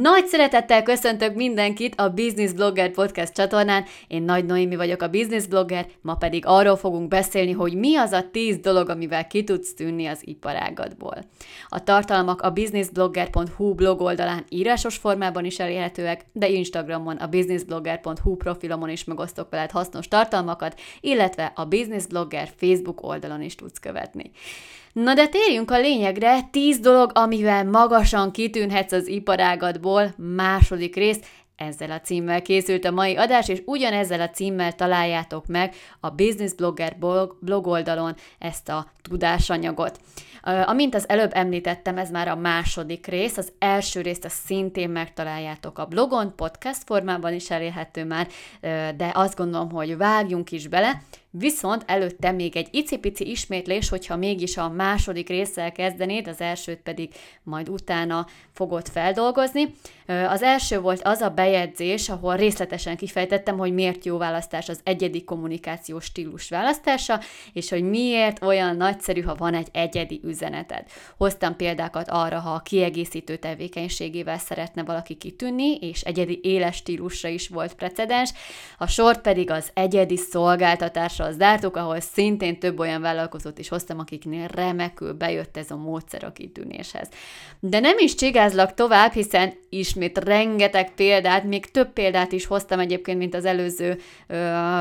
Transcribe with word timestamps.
Nagy 0.00 0.26
szeretettel 0.26 0.82
köszöntök 0.82 1.34
mindenkit 1.34 1.94
a 2.00 2.10
Business 2.10 2.52
Blogger 2.52 2.90
Podcast 2.90 3.32
csatornán. 3.32 3.84
Én 4.08 4.22
Nagy 4.22 4.44
Noémi 4.44 4.76
vagyok 4.76 5.02
a 5.02 5.08
Business 5.08 5.46
Blogger, 5.46 5.86
ma 6.00 6.14
pedig 6.14 6.46
arról 6.46 6.76
fogunk 6.76 7.08
beszélni, 7.08 7.52
hogy 7.52 7.74
mi 7.74 7.96
az 7.96 8.12
a 8.12 8.30
10 8.30 8.58
dolog, 8.58 8.88
amivel 8.88 9.26
ki 9.26 9.44
tudsz 9.44 9.74
tűnni 9.74 10.06
az 10.06 10.18
iparágadból. 10.20 11.16
A 11.68 11.82
tartalmak 11.82 12.40
a 12.40 12.50
businessblogger.hu 12.50 13.74
blog 13.74 14.00
oldalán 14.00 14.44
írásos 14.48 14.96
formában 14.96 15.44
is 15.44 15.58
elérhetőek, 15.58 16.26
de 16.32 16.48
Instagramon 16.48 17.16
a 17.16 17.26
businessblogger.hu 17.26 18.36
profilomon 18.36 18.88
is 18.88 19.04
megosztok 19.04 19.50
veled 19.50 19.70
hasznos 19.70 20.08
tartalmakat, 20.08 20.80
illetve 21.00 21.52
a 21.54 21.64
Business 21.64 22.06
Blogger 22.06 22.48
Facebook 22.56 23.02
oldalon 23.02 23.42
is 23.42 23.54
tudsz 23.54 23.78
követni. 23.78 24.30
Na 24.94 25.14
de 25.14 25.28
térjünk 25.28 25.70
a 25.70 25.78
lényegre, 25.78 26.42
10 26.50 26.78
dolog, 26.78 27.10
amivel 27.14 27.64
magasan 27.64 28.30
kitűnhetsz 28.30 28.92
az 28.92 29.06
iparágadból, 29.06 30.14
második 30.16 30.94
rész, 30.94 31.20
ezzel 31.56 31.90
a 31.90 32.00
címmel 32.00 32.42
készült 32.42 32.84
a 32.84 32.90
mai 32.90 33.16
adás, 33.16 33.48
és 33.48 33.62
ugyanezzel 33.64 34.20
a 34.20 34.30
címmel 34.30 34.72
találjátok 34.72 35.46
meg 35.46 35.74
a 36.00 36.10
Business 36.10 36.52
Blogger 36.52 36.96
blog 37.40 37.66
oldalon 37.66 38.14
ezt 38.38 38.68
a 38.68 38.86
tudásanyagot. 39.02 40.00
Amint 40.42 40.94
az 40.94 41.08
előbb 41.08 41.30
említettem, 41.34 41.98
ez 41.98 42.10
már 42.10 42.28
a 42.28 42.36
második 42.36 43.06
rész, 43.06 43.36
az 43.36 43.52
első 43.58 44.00
részt 44.00 44.24
a 44.24 44.28
szintén 44.28 44.90
megtaláljátok 44.90 45.78
a 45.78 45.86
blogon, 45.86 46.32
podcast 46.36 46.82
formában 46.84 47.32
is 47.32 47.50
elérhető 47.50 48.04
már, 48.04 48.28
de 48.96 49.10
azt 49.14 49.36
gondolom, 49.36 49.70
hogy 49.70 49.96
vágjunk 49.96 50.50
is 50.50 50.68
bele, 50.68 51.02
Viszont 51.38 51.82
előtte 51.86 52.30
még 52.32 52.56
egy 52.56 52.68
icipici 52.70 53.30
ismétlés, 53.30 53.88
hogyha 53.88 54.16
mégis 54.16 54.56
a 54.56 54.68
második 54.68 55.28
résszel 55.28 55.72
kezdenéd, 55.72 56.28
az 56.28 56.40
elsőt 56.40 56.78
pedig 56.78 57.14
majd 57.42 57.68
utána 57.68 58.26
fogod 58.52 58.88
feldolgozni. 58.88 59.74
Az 60.06 60.42
első 60.42 60.80
volt 60.80 61.02
az 61.02 61.20
a 61.20 61.28
bejegyzés, 61.28 62.08
ahol 62.08 62.36
részletesen 62.36 62.96
kifejtettem, 62.96 63.58
hogy 63.58 63.72
miért 63.72 64.04
jó 64.04 64.18
választás 64.18 64.68
az 64.68 64.80
egyedi 64.84 65.24
kommunikációs 65.24 66.04
stílus 66.04 66.48
választása, 66.48 67.20
és 67.52 67.70
hogy 67.70 67.82
miért 67.82 68.42
olyan 68.42 68.76
nagyszerű, 68.76 69.20
ha 69.20 69.34
van 69.34 69.54
egy 69.54 69.68
egyedi 69.72 70.20
üzeneted. 70.24 70.84
Hoztam 71.16 71.56
példákat 71.56 72.08
arra, 72.08 72.38
ha 72.38 72.50
a 72.50 72.60
kiegészítő 72.60 73.36
tevékenységével 73.36 74.38
szeretne 74.38 74.82
valaki 74.82 75.14
kitűnni, 75.14 75.76
és 75.76 76.00
egyedi 76.00 76.40
éles 76.42 76.76
stílusra 76.76 77.28
is 77.28 77.48
volt 77.48 77.74
precedens, 77.74 78.32
a 78.78 78.86
sort 78.86 79.20
pedig 79.20 79.50
az 79.50 79.70
egyedi 79.74 80.16
szolgáltatásra 80.16 81.32
zártuk, 81.32 81.76
ahol 81.76 82.00
szintén 82.00 82.58
több 82.58 82.78
olyan 82.78 83.00
vállalkozót 83.00 83.58
is 83.58 83.68
hoztam, 83.68 83.98
akiknél 83.98 84.46
remekül 84.46 85.12
bejött 85.12 85.56
ez 85.56 85.70
a 85.70 85.76
módszer 85.76 86.24
a 86.24 86.32
kitűnéshez. 86.32 87.08
De 87.60 87.80
nem 87.80 87.98
is 87.98 88.14
csigázlak 88.14 88.74
tovább, 88.74 89.12
hiszen 89.12 89.54
ismét 89.94 90.18
rengeteg 90.18 90.94
példát, 90.94 91.44
még 91.44 91.70
több 91.70 91.92
példát 91.92 92.32
is 92.32 92.46
hoztam 92.46 92.78
egyébként, 92.78 93.18
mint 93.18 93.34
az 93.34 93.44
előző 93.44 93.98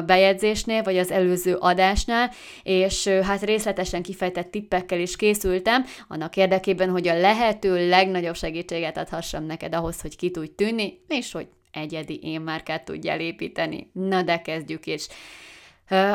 bejegyzésnél, 0.06 0.84
vagy 0.84 0.98
az 0.98 1.12
előző 1.12 1.56
adásnál, 1.56 2.32
és 2.64 3.08
hát 3.08 3.44
részletesen 3.44 4.02
kifejtett 4.02 4.52
tippekkel 4.52 5.00
is 5.00 5.16
készültem, 5.16 5.86
annak 6.08 6.38
érdekében, 6.38 6.90
hogy 6.90 7.08
a 7.08 7.20
lehető 7.20 7.90
legnagyobb 7.90 8.36
segítséget 8.36 8.98
adhassam 8.98 9.46
neked 9.46 9.76
ahhoz, 9.76 10.02
hogy 10.02 10.16
ki 10.16 10.32
tudj 10.32 10.52
tűnni, 10.56 11.00
és 11.08 11.32
hogy 11.32 11.48
egyedi 11.72 12.20
én 12.24 12.42
márkát 12.42 12.86
tudjál 12.86 13.20
építeni. 13.20 13.90
Na 13.94 14.22
de 14.22 14.42
kezdjük 14.42 14.86
is. 14.86 15.08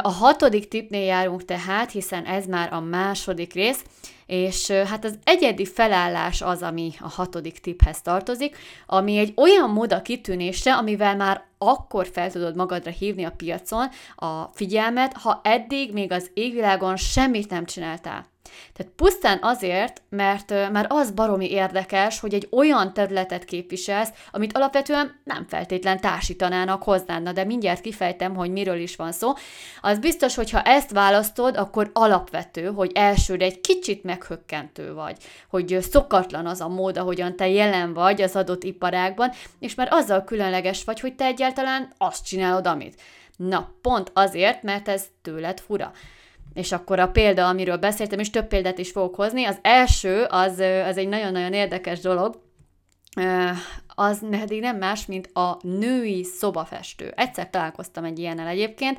A 0.02 0.10
hatodik 0.10 0.68
tipnél 0.68 1.04
járunk 1.04 1.44
tehát, 1.44 1.90
hiszen 1.90 2.24
ez 2.24 2.46
már 2.46 2.72
a 2.72 2.80
második 2.80 3.52
rész, 3.52 3.84
és 4.26 4.70
hát 4.70 5.04
az 5.04 5.18
egyedi 5.24 5.66
felállás 5.66 6.42
az, 6.42 6.62
ami 6.62 6.92
a 7.00 7.08
hatodik 7.08 7.58
tiphez 7.58 8.02
tartozik, 8.02 8.56
ami 8.86 9.16
egy 9.16 9.32
olyan 9.36 9.70
mód 9.70 9.92
a 9.92 10.02
kitűnésre, 10.02 10.74
amivel 10.74 11.16
már 11.16 11.44
akkor 11.58 12.08
fel 12.12 12.30
tudod 12.30 12.56
magadra 12.56 12.90
hívni 12.90 13.24
a 13.24 13.34
piacon 13.36 13.88
a 14.16 14.42
figyelmet, 14.52 15.12
ha 15.12 15.40
eddig 15.44 15.92
még 15.92 16.12
az 16.12 16.30
égvilágon 16.34 16.96
semmit 16.96 17.50
nem 17.50 17.64
csináltál. 17.64 18.26
Tehát 18.72 18.92
pusztán 18.96 19.38
azért, 19.42 20.02
mert 20.08 20.50
már 20.72 20.86
az 20.88 21.10
baromi 21.10 21.50
érdekes, 21.50 22.20
hogy 22.20 22.34
egy 22.34 22.48
olyan 22.50 22.92
területet 22.92 23.44
képviselsz, 23.44 24.12
amit 24.30 24.56
alapvetően 24.56 25.20
nem 25.24 25.46
feltétlen 25.48 26.00
társítanának 26.00 26.82
hozzád, 26.82 27.28
de 27.28 27.44
mindjárt 27.44 27.80
kifejtem, 27.80 28.34
hogy 28.34 28.50
miről 28.50 28.78
is 28.78 28.96
van 28.96 29.12
szó. 29.12 29.32
Az 29.80 29.98
biztos, 29.98 30.34
hogy 30.34 30.50
ha 30.50 30.62
ezt 30.62 30.90
választod, 30.90 31.56
akkor 31.56 31.90
alapvető, 31.92 32.66
hogy 32.66 32.90
elsőre 32.94 33.44
egy 33.44 33.60
kicsit 33.60 34.04
meghökkentő 34.04 34.94
vagy, 34.94 35.16
hogy 35.48 35.78
szokatlan 35.80 36.46
az 36.46 36.60
a 36.60 36.68
mód, 36.68 36.96
ahogyan 36.96 37.36
te 37.36 37.48
jelen 37.48 37.92
vagy 37.92 38.22
az 38.22 38.36
adott 38.36 38.64
iparágban, 38.64 39.30
és 39.58 39.74
már 39.74 39.88
azzal 39.90 40.24
különleges 40.24 40.84
vagy, 40.84 41.00
hogy 41.00 41.14
te 41.14 41.24
egyáltalán 41.24 41.92
azt 41.98 42.24
csinálod, 42.24 42.66
amit. 42.66 43.00
Na, 43.36 43.74
pont 43.82 44.10
azért, 44.14 44.62
mert 44.62 44.88
ez 44.88 45.04
tőled 45.22 45.60
fura. 45.60 45.92
És 46.52 46.72
akkor 46.72 46.98
a 46.98 47.08
példa, 47.08 47.48
amiről 47.48 47.76
beszéltem, 47.76 48.18
és 48.18 48.30
több 48.30 48.46
példát 48.46 48.78
is 48.78 48.90
fogok 48.90 49.14
hozni, 49.14 49.44
az 49.44 49.58
első, 49.62 50.26
az, 50.28 50.58
az 50.86 50.96
egy 50.96 51.08
nagyon-nagyon 51.08 51.52
érdekes 51.52 52.00
dolog, 52.00 52.40
az 53.98 54.18
pedig 54.30 54.60
nem 54.60 54.76
más, 54.76 55.06
mint 55.06 55.30
a 55.32 55.58
női 55.62 56.24
szobafestő. 56.24 57.12
Egyszer 57.16 57.50
találkoztam 57.50 58.04
egy 58.04 58.18
ilyennel 58.18 58.46
egyébként, 58.46 58.98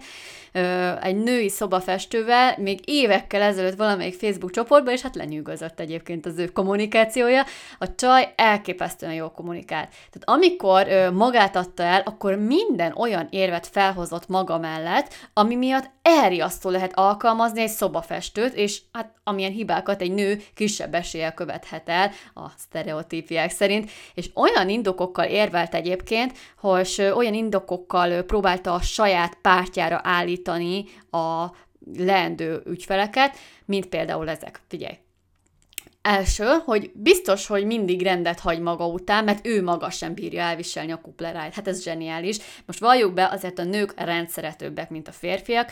egy 1.02 1.16
női 1.16 1.50
szobafestővel, 1.50 2.56
még 2.58 2.80
évekkel 2.86 3.42
ezelőtt 3.42 3.78
valamelyik 3.78 4.14
Facebook 4.14 4.52
csoportban, 4.52 4.94
és 4.94 5.02
hát 5.02 5.16
lenyűgözött 5.16 5.80
egyébként 5.80 6.26
az 6.26 6.38
ő 6.38 6.46
kommunikációja. 6.46 7.44
A 7.80 7.96
csaj 7.96 8.34
elképesztően 8.36 9.14
jól 9.14 9.32
kommunikált. 9.32 9.90
Tehát 9.90 10.24
amikor 10.42 11.12
magát 11.14 11.56
adta 11.56 11.84
el, 11.84 12.02
akkor 12.06 12.36
minden 12.36 12.94
olyan 12.96 13.28
érvet 13.30 13.68
felhozott 13.68 14.28
maga 14.28 14.58
mellett, 14.58 15.14
ami 15.34 15.56
miatt 15.56 15.90
elriasztó 16.02 16.70
lehet 16.70 16.98
alkalmazni 16.98 17.62
egy 17.62 17.70
szobafestőt, 17.70 18.54
és 18.54 18.81
hát 18.92 19.14
amilyen 19.24 19.52
hibákat 19.52 20.02
egy 20.02 20.12
nő 20.12 20.42
kisebb 20.56 20.94
eséllyel 20.94 21.34
követhet 21.34 21.90
el 21.90 22.12
a 22.34 22.50
sztereotípiák 22.58 23.52
szerint, 23.52 23.92
és 24.14 24.30
olyan 24.34 24.70
indokokkal 24.89 25.25
érvelt 25.25 25.75
egyébként, 25.75 26.38
hogy 26.57 27.11
olyan 27.16 27.33
indokokkal 27.33 28.22
próbálta 28.22 28.73
a 28.73 28.81
saját 28.81 29.38
pártjára 29.41 30.00
állítani 30.03 30.85
a 31.11 31.45
leendő 31.97 32.61
ügyfeleket, 32.66 33.38
mint 33.66 33.85
például 33.85 34.29
ezek. 34.29 34.61
Figyelj, 34.67 34.97
Első, 36.02 36.46
hogy 36.66 36.92
biztos, 36.94 37.48
hogy 37.48 37.66
mindig 37.66 38.02
rendet 38.02 38.40
hagy 38.40 38.60
maga 38.60 38.88
után, 38.88 39.24
mert 39.24 39.48
ő 39.48 39.64
maga 39.64 39.90
sem 39.90 40.14
bírja 40.14 40.42
elviselni 40.42 40.92
a 40.92 41.02
kuplerájt. 41.02 41.54
Hát 41.54 41.68
ez 41.68 41.84
zseniális. 41.84 42.38
Most 42.66 42.80
valljuk 42.80 43.14
be, 43.14 43.28
azért 43.32 43.60
a 43.60 43.64
nők 43.64 43.94
rendszeretőbbek, 43.96 44.90
mint 44.90 45.08
a 45.08 45.12
férfiak. 45.12 45.72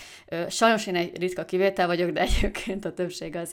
Sajnos 0.49 0.87
én 0.87 0.95
egy 0.95 1.17
ritka 1.19 1.45
kivétel 1.45 1.87
vagyok, 1.87 2.09
de 2.09 2.21
egyébként 2.21 2.85
a 2.85 2.93
többség 2.93 3.35
az, 3.35 3.51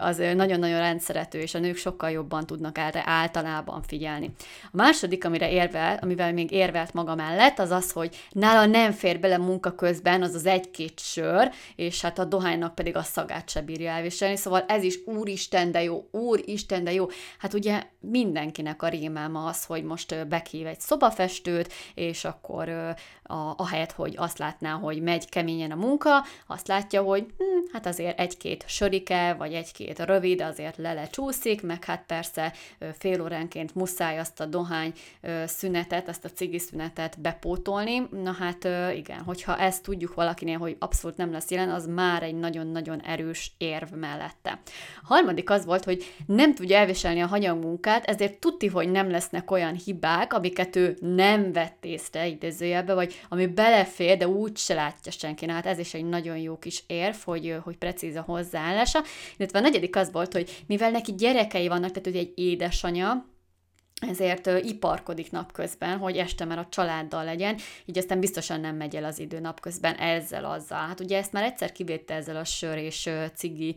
az 0.00 0.16
nagyon-nagyon 0.16 0.78
rendszerető, 0.78 1.38
és 1.38 1.54
a 1.54 1.58
nők 1.58 1.76
sokkal 1.76 2.10
jobban 2.10 2.46
tudnak 2.46 2.78
erre 2.78 3.02
általában 3.06 3.82
figyelni. 3.82 4.30
A 4.64 4.76
második, 4.76 5.24
amire 5.24 5.50
érvel, 5.50 5.98
amivel 6.02 6.32
még 6.32 6.50
érvelt 6.50 6.92
maga 6.92 7.14
mellett, 7.14 7.58
az 7.58 7.70
az, 7.70 7.92
hogy 7.92 8.16
nála 8.30 8.66
nem 8.66 8.92
fér 8.92 9.20
bele 9.20 9.38
munka 9.38 9.74
közben 9.74 10.22
az 10.22 10.34
az 10.34 10.46
egy-két 10.46 11.00
sör, 11.00 11.50
és 11.76 12.00
hát 12.00 12.18
a 12.18 12.24
dohánynak 12.24 12.74
pedig 12.74 12.96
a 12.96 13.02
szagát 13.02 13.48
se 13.48 13.60
bírja 13.60 13.90
elviselni, 13.90 14.36
szóval 14.36 14.64
ez 14.68 14.82
is 14.82 14.98
úristen, 15.06 15.72
de 15.72 15.82
jó 15.82 16.03
jó, 16.12 16.20
úristen, 16.20 16.84
de 16.84 16.92
jó. 16.92 17.06
Hát 17.38 17.54
ugye 17.54 17.82
mindenkinek 18.00 18.82
a 18.82 18.88
rémálma 18.88 19.44
az, 19.44 19.64
hogy 19.64 19.84
most 19.84 20.28
bekív 20.28 20.66
egy 20.66 20.80
szobafestőt, 20.80 21.72
és 21.94 22.24
akkor 22.24 22.68
a, 23.22 23.54
ahelyett, 23.56 23.92
hogy 23.92 24.14
azt 24.16 24.38
látná, 24.38 24.72
hogy 24.72 25.02
megy 25.02 25.28
keményen 25.28 25.70
a 25.70 25.74
munka, 25.74 26.24
azt 26.46 26.68
látja, 26.68 27.02
hogy 27.02 27.26
hm, 27.38 27.72
hát 27.72 27.86
azért 27.86 28.18
egy-két 28.18 28.64
sörike, 28.66 29.34
vagy 29.38 29.52
egy-két 29.52 29.98
rövid 29.98 30.40
azért 30.40 30.76
lelecsúszik, 30.76 31.62
meg 31.62 31.84
hát 31.84 32.04
persze 32.06 32.52
fél 32.98 33.22
óránként 33.22 33.74
muszáj 33.74 34.18
azt 34.18 34.40
a 34.40 34.46
dohány 34.46 34.92
szünetet, 35.46 36.08
azt 36.08 36.24
a 36.24 36.28
cigi 36.28 36.58
szünetet 36.58 37.20
bepótolni. 37.20 38.08
Na 38.10 38.32
hát 38.32 38.68
igen, 38.94 39.20
hogyha 39.20 39.58
ezt 39.58 39.82
tudjuk 39.82 40.14
valakinél, 40.14 40.58
hogy 40.58 40.76
abszolút 40.78 41.16
nem 41.16 41.32
lesz 41.32 41.50
jelen, 41.50 41.70
az 41.70 41.86
már 41.86 42.22
egy 42.22 42.34
nagyon-nagyon 42.34 43.00
erős 43.00 43.52
érv 43.58 43.92
mellette. 43.92 44.60
A 45.02 45.06
harmadik 45.06 45.50
az 45.50 45.64
volt, 45.64 45.83
hogy 45.84 46.04
nem 46.26 46.54
tudja 46.54 46.76
elviselni 46.76 47.20
a 47.20 47.26
hanyagmunkát, 47.26 48.04
ezért 48.04 48.38
tudti, 48.38 48.66
hogy 48.66 48.90
nem 48.90 49.10
lesznek 49.10 49.50
olyan 49.50 49.74
hibák, 49.84 50.32
amiket 50.32 50.76
ő 50.76 50.96
nem 51.00 51.52
vett 51.52 51.84
észre 51.84 52.26
idézőjelbe, 52.26 52.94
vagy 52.94 53.20
ami 53.28 53.46
belefér, 53.46 54.16
de 54.16 54.28
úgy 54.28 54.56
se 54.56 54.74
látja 54.74 55.12
senki. 55.12 55.46
Na, 55.46 55.52
hát 55.52 55.66
ez 55.66 55.78
is 55.78 55.94
egy 55.94 56.04
nagyon 56.04 56.36
jó 56.36 56.58
kis 56.58 56.84
érv, 56.86 57.16
hogy, 57.24 57.56
hogy 57.64 57.76
precíz 57.76 58.16
a 58.16 58.24
hozzáállása. 58.26 59.02
Illetve 59.36 59.58
a 59.58 59.62
negyedik 59.62 59.96
az 59.96 60.12
volt, 60.12 60.32
hogy 60.32 60.62
mivel 60.66 60.90
neki 60.90 61.14
gyerekei 61.14 61.68
vannak, 61.68 61.90
tehát 61.90 62.06
ugye 62.06 62.18
egy 62.18 62.32
édesanyja, 62.34 63.32
ezért 64.00 64.46
iparkodik 64.46 65.30
napközben, 65.30 65.98
hogy 65.98 66.16
este 66.16 66.44
már 66.44 66.58
a 66.58 66.66
családdal 66.70 67.24
legyen, 67.24 67.56
így 67.84 67.98
aztán 67.98 68.20
biztosan 68.20 68.60
nem 68.60 68.76
megy 68.76 68.96
el 68.96 69.04
az 69.04 69.18
idő 69.18 69.40
napközben 69.40 69.94
ezzel, 69.94 70.44
azzal. 70.44 70.86
Hát 70.86 71.00
ugye 71.00 71.18
ezt 71.18 71.32
már 71.32 71.44
egyszer 71.44 71.72
kivétte 71.72 72.14
ezzel 72.14 72.36
a 72.36 72.44
sör 72.44 72.76
és 72.76 73.10
cigi 73.34 73.76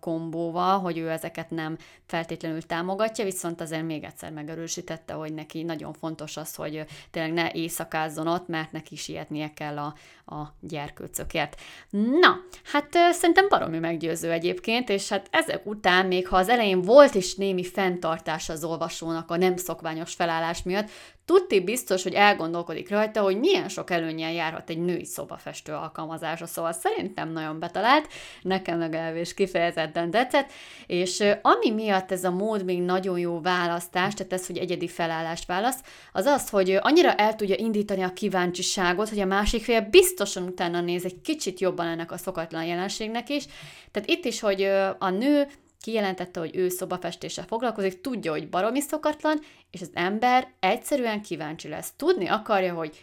kombóval, 0.00 0.78
hogy 0.78 0.98
ő 0.98 1.10
ezeket 1.10 1.50
nem 1.50 1.76
feltétlenül 2.06 2.62
támogatja, 2.62 3.24
viszont 3.24 3.60
azért 3.60 3.84
még 3.84 4.04
egyszer 4.04 4.32
megerősítette, 4.32 5.12
hogy 5.12 5.34
neki 5.34 5.62
nagyon 5.62 5.92
fontos 5.92 6.36
az, 6.36 6.54
hogy 6.54 6.84
tényleg 7.10 7.32
ne 7.32 7.50
éjszakázzon 7.52 8.26
ott, 8.26 8.48
mert 8.48 8.72
neki 8.72 8.96
sietnie 8.96 9.52
kell 9.54 9.78
a, 9.78 9.94
a 10.26 10.42
gyerkőcökért. 10.60 11.60
Na, 11.90 12.36
hát 12.64 12.88
szerintem 13.12 13.48
baromi 13.48 13.78
meggyőző 13.78 14.30
egyébként, 14.30 14.88
és 14.88 15.08
hát 15.08 15.28
ezek 15.30 15.66
után, 15.66 16.06
még 16.06 16.28
ha 16.28 16.36
az 16.36 16.48
elején 16.48 16.82
volt 16.82 17.14
is 17.14 17.34
némi 17.34 17.64
fenntartás 17.64 18.48
az 18.48 18.64
olvasónak 18.64 19.30
a 19.30 19.36
nem 19.36 19.56
szokványos 19.56 20.14
felállás 20.14 20.62
miatt, 20.62 20.90
Tudti 21.24 21.60
biztos, 21.60 22.02
hogy 22.02 22.12
elgondolkodik 22.12 22.90
rajta, 22.90 23.20
hogy 23.20 23.38
milyen 23.38 23.68
sok 23.68 23.90
előnyel 23.90 24.32
járhat 24.32 24.70
egy 24.70 24.78
női 24.78 25.04
szobafestő 25.04 25.72
alkalmazása, 25.72 26.46
szóval 26.46 26.72
szerintem 26.72 27.32
nagyon 27.32 27.58
betalált, 27.58 28.08
nekem 28.42 28.78
legalábbis 28.78 29.34
kifejezetten 29.34 30.10
tetszett, 30.10 30.50
és 30.86 31.24
ami 31.42 31.70
miatt 31.70 32.12
ez 32.12 32.24
a 32.24 32.30
mód 32.30 32.64
még 32.64 32.82
nagyon 32.82 33.18
jó 33.18 33.40
választás, 33.40 34.14
tehát 34.14 34.32
ez, 34.32 34.46
hogy 34.46 34.58
egyedi 34.58 34.88
felállást 34.88 35.46
választ, 35.46 35.86
az 36.12 36.26
az, 36.26 36.48
hogy 36.48 36.78
annyira 36.80 37.14
el 37.14 37.34
tudja 37.34 37.56
indítani 37.58 38.02
a 38.02 38.12
kíváncsiságot, 38.12 39.08
hogy 39.08 39.20
a 39.20 39.26
másik 39.26 39.62
fél 39.62 39.80
biztosan 39.80 40.42
utána 40.42 40.80
néz 40.80 41.04
egy 41.04 41.20
kicsit 41.20 41.60
jobban 41.60 41.86
ennek 41.86 42.12
a 42.12 42.16
szokatlan 42.16 42.64
jelenségnek 42.64 43.28
is. 43.28 43.44
Tehát 43.90 44.08
itt 44.08 44.24
is, 44.24 44.40
hogy 44.40 44.62
a 44.98 45.10
nő 45.10 45.46
kijelentette, 45.84 46.40
hogy 46.40 46.56
ő 46.56 46.68
szobafestéssel 46.68 47.44
foglalkozik, 47.44 48.00
tudja, 48.00 48.30
hogy 48.30 48.48
baromi 48.48 48.80
szokatlan, 48.80 49.40
és 49.70 49.80
az 49.80 49.90
ember 49.94 50.48
egyszerűen 50.60 51.22
kíváncsi 51.22 51.68
lesz. 51.68 51.92
Tudni 51.96 52.28
akarja, 52.28 52.74
hogy 52.74 53.02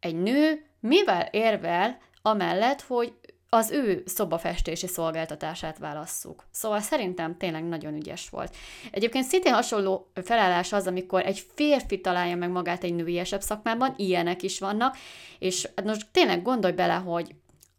egy 0.00 0.14
nő 0.14 0.66
mivel 0.80 1.28
érvel 1.30 1.98
amellett, 2.22 2.80
hogy 2.80 3.12
az 3.48 3.70
ő 3.70 4.02
szobafestési 4.06 4.86
szolgáltatását 4.86 5.78
válasszuk. 5.78 6.44
Szóval 6.50 6.80
szerintem 6.80 7.36
tényleg 7.36 7.64
nagyon 7.64 7.94
ügyes 7.94 8.28
volt. 8.28 8.56
Egyébként 8.90 9.24
szintén 9.24 9.52
hasonló 9.52 10.10
felállás 10.14 10.72
az, 10.72 10.86
amikor 10.86 11.26
egy 11.26 11.46
férfi 11.54 12.00
találja 12.00 12.36
meg 12.36 12.50
magát 12.50 12.84
egy 12.84 12.94
nőiesebb 12.94 13.40
szakmában, 13.40 13.94
ilyenek 13.96 14.42
is 14.42 14.58
vannak, 14.58 14.96
és 15.38 15.68
most 15.84 16.06
tényleg 16.12 16.42
gondolj 16.42 16.72
bele, 16.72 16.94
hogy 16.94 17.34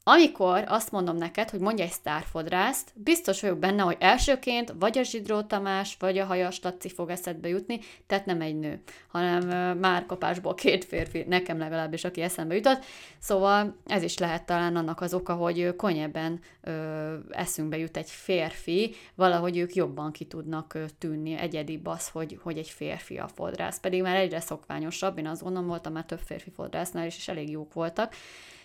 amikor 0.05 0.63
azt 0.67 0.91
mondom 0.91 1.17
neked, 1.17 1.49
hogy 1.49 1.59
mondj 1.59 1.81
egy 1.81 1.91
sztárfodrászt, 1.91 2.91
biztos 2.95 3.41
vagyok 3.41 3.57
benne, 3.57 3.81
hogy 3.81 3.97
elsőként 3.99 4.73
vagy 4.79 4.97
a 4.97 5.03
Zsidró 5.03 5.41
Tamás, 5.41 5.95
vagy 5.99 6.17
a 6.17 6.25
Hajas 6.25 6.59
Laci 6.61 6.89
fog 6.89 7.09
eszedbe 7.09 7.47
jutni, 7.47 7.79
tehát 8.07 8.25
nem 8.25 8.41
egy 8.41 8.59
nő, 8.59 8.81
hanem 9.07 9.77
már 9.77 10.05
kapásból 10.05 10.53
két 10.53 10.85
férfi, 10.85 11.25
nekem 11.27 11.57
legalábbis, 11.57 12.03
aki 12.03 12.21
eszembe 12.21 12.55
jutott. 12.55 12.85
Szóval 13.19 13.75
ez 13.85 14.03
is 14.03 14.17
lehet 14.17 14.45
talán 14.45 14.75
annak 14.75 15.01
az 15.01 15.13
oka, 15.13 15.33
hogy 15.33 15.75
könnyebben 15.75 16.39
ö, 16.61 17.15
eszünkbe 17.29 17.77
jut 17.77 17.97
egy 17.97 18.09
férfi, 18.09 18.95
valahogy 19.15 19.57
ők 19.57 19.73
jobban 19.73 20.11
ki 20.11 20.25
tudnak 20.25 20.77
tűnni, 20.97 21.37
egyedibb 21.37 21.85
az, 21.85 22.09
hogy, 22.09 22.39
hogy 22.41 22.57
egy 22.57 22.69
férfi 22.69 23.17
a 23.17 23.27
fodrász. 23.27 23.79
Pedig 23.79 24.01
már 24.01 24.15
egyre 24.15 24.39
szokványosabb, 24.39 25.17
én 25.17 25.27
azt 25.27 25.43
gondolom, 25.43 25.67
voltam 25.67 25.93
már 25.93 26.05
több 26.05 26.21
férfi 26.25 26.49
fodrásznál 26.49 27.05
is, 27.05 27.17
és 27.17 27.27
elég 27.27 27.49
jók 27.49 27.73
voltak 27.73 28.13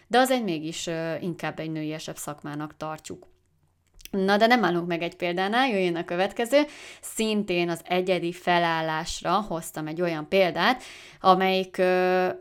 de 0.08 0.18
az 0.18 0.30
egy 0.30 0.44
mégis 0.44 0.88
inkább 1.20 1.58
egy 1.58 1.70
nőiesebb 1.70 2.16
szakmának 2.16 2.76
tartjuk. 2.76 3.26
Na, 4.10 4.36
de 4.36 4.46
nem 4.46 4.64
állunk 4.64 4.86
meg 4.86 5.02
egy 5.02 5.16
példánál, 5.16 5.68
jöjjön 5.68 5.96
a 5.96 6.04
következő. 6.04 6.62
Szintén 7.00 7.68
az 7.68 7.80
egyedi 7.84 8.32
felállásra 8.32 9.32
hoztam 9.32 9.86
egy 9.86 10.00
olyan 10.00 10.28
példát, 10.28 10.82
amelyik 11.20 11.82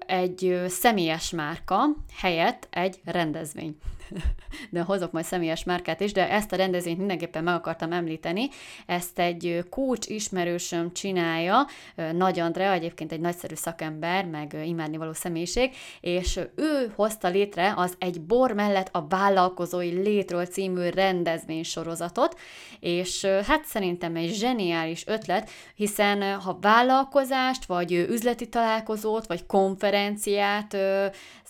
egy 0.05 0.63
személyes 0.67 1.29
márka 1.29 1.77
helyett 2.17 2.67
egy 2.69 2.99
rendezvény. 3.05 3.77
de 4.69 4.81
hozok 4.81 5.11
majd 5.11 5.25
személyes 5.25 5.63
márkát 5.63 5.99
is, 5.99 6.11
de 6.11 6.29
ezt 6.29 6.51
a 6.51 6.55
rendezvényt 6.55 6.97
mindenképpen 6.97 7.43
meg 7.43 7.55
akartam 7.55 7.91
említeni. 7.91 8.49
Ezt 8.85 9.19
egy 9.19 9.63
coach 9.69 10.11
ismerősöm 10.11 10.93
csinálja, 10.93 11.67
Nagy 12.13 12.39
Andrea, 12.39 12.71
egyébként 12.71 13.11
egy 13.11 13.19
nagyszerű 13.19 13.55
szakember, 13.55 14.25
meg 14.25 14.57
imádnivaló 14.65 15.13
személyiség, 15.13 15.75
és 16.01 16.39
ő 16.55 16.91
hozta 16.95 17.27
létre 17.27 17.73
az 17.75 17.95
Egy 17.99 18.21
bor 18.21 18.51
mellett 18.51 18.89
a 18.91 19.07
vállalkozói 19.07 19.91
létről 19.91 20.45
című 20.45 20.89
rendezvény 20.89 21.63
sorozatot, 21.63 22.39
és 22.79 23.25
hát 23.25 23.65
szerintem 23.65 24.15
egy 24.15 24.33
zseniális 24.33 25.07
ötlet, 25.07 25.49
hiszen 25.75 26.39
ha 26.39 26.57
vállalkozást, 26.61 27.65
vagy 27.65 27.91
üzleti 27.91 28.49
találkozót, 28.49 29.27
vagy 29.27 29.45
konferenciát 29.45 30.77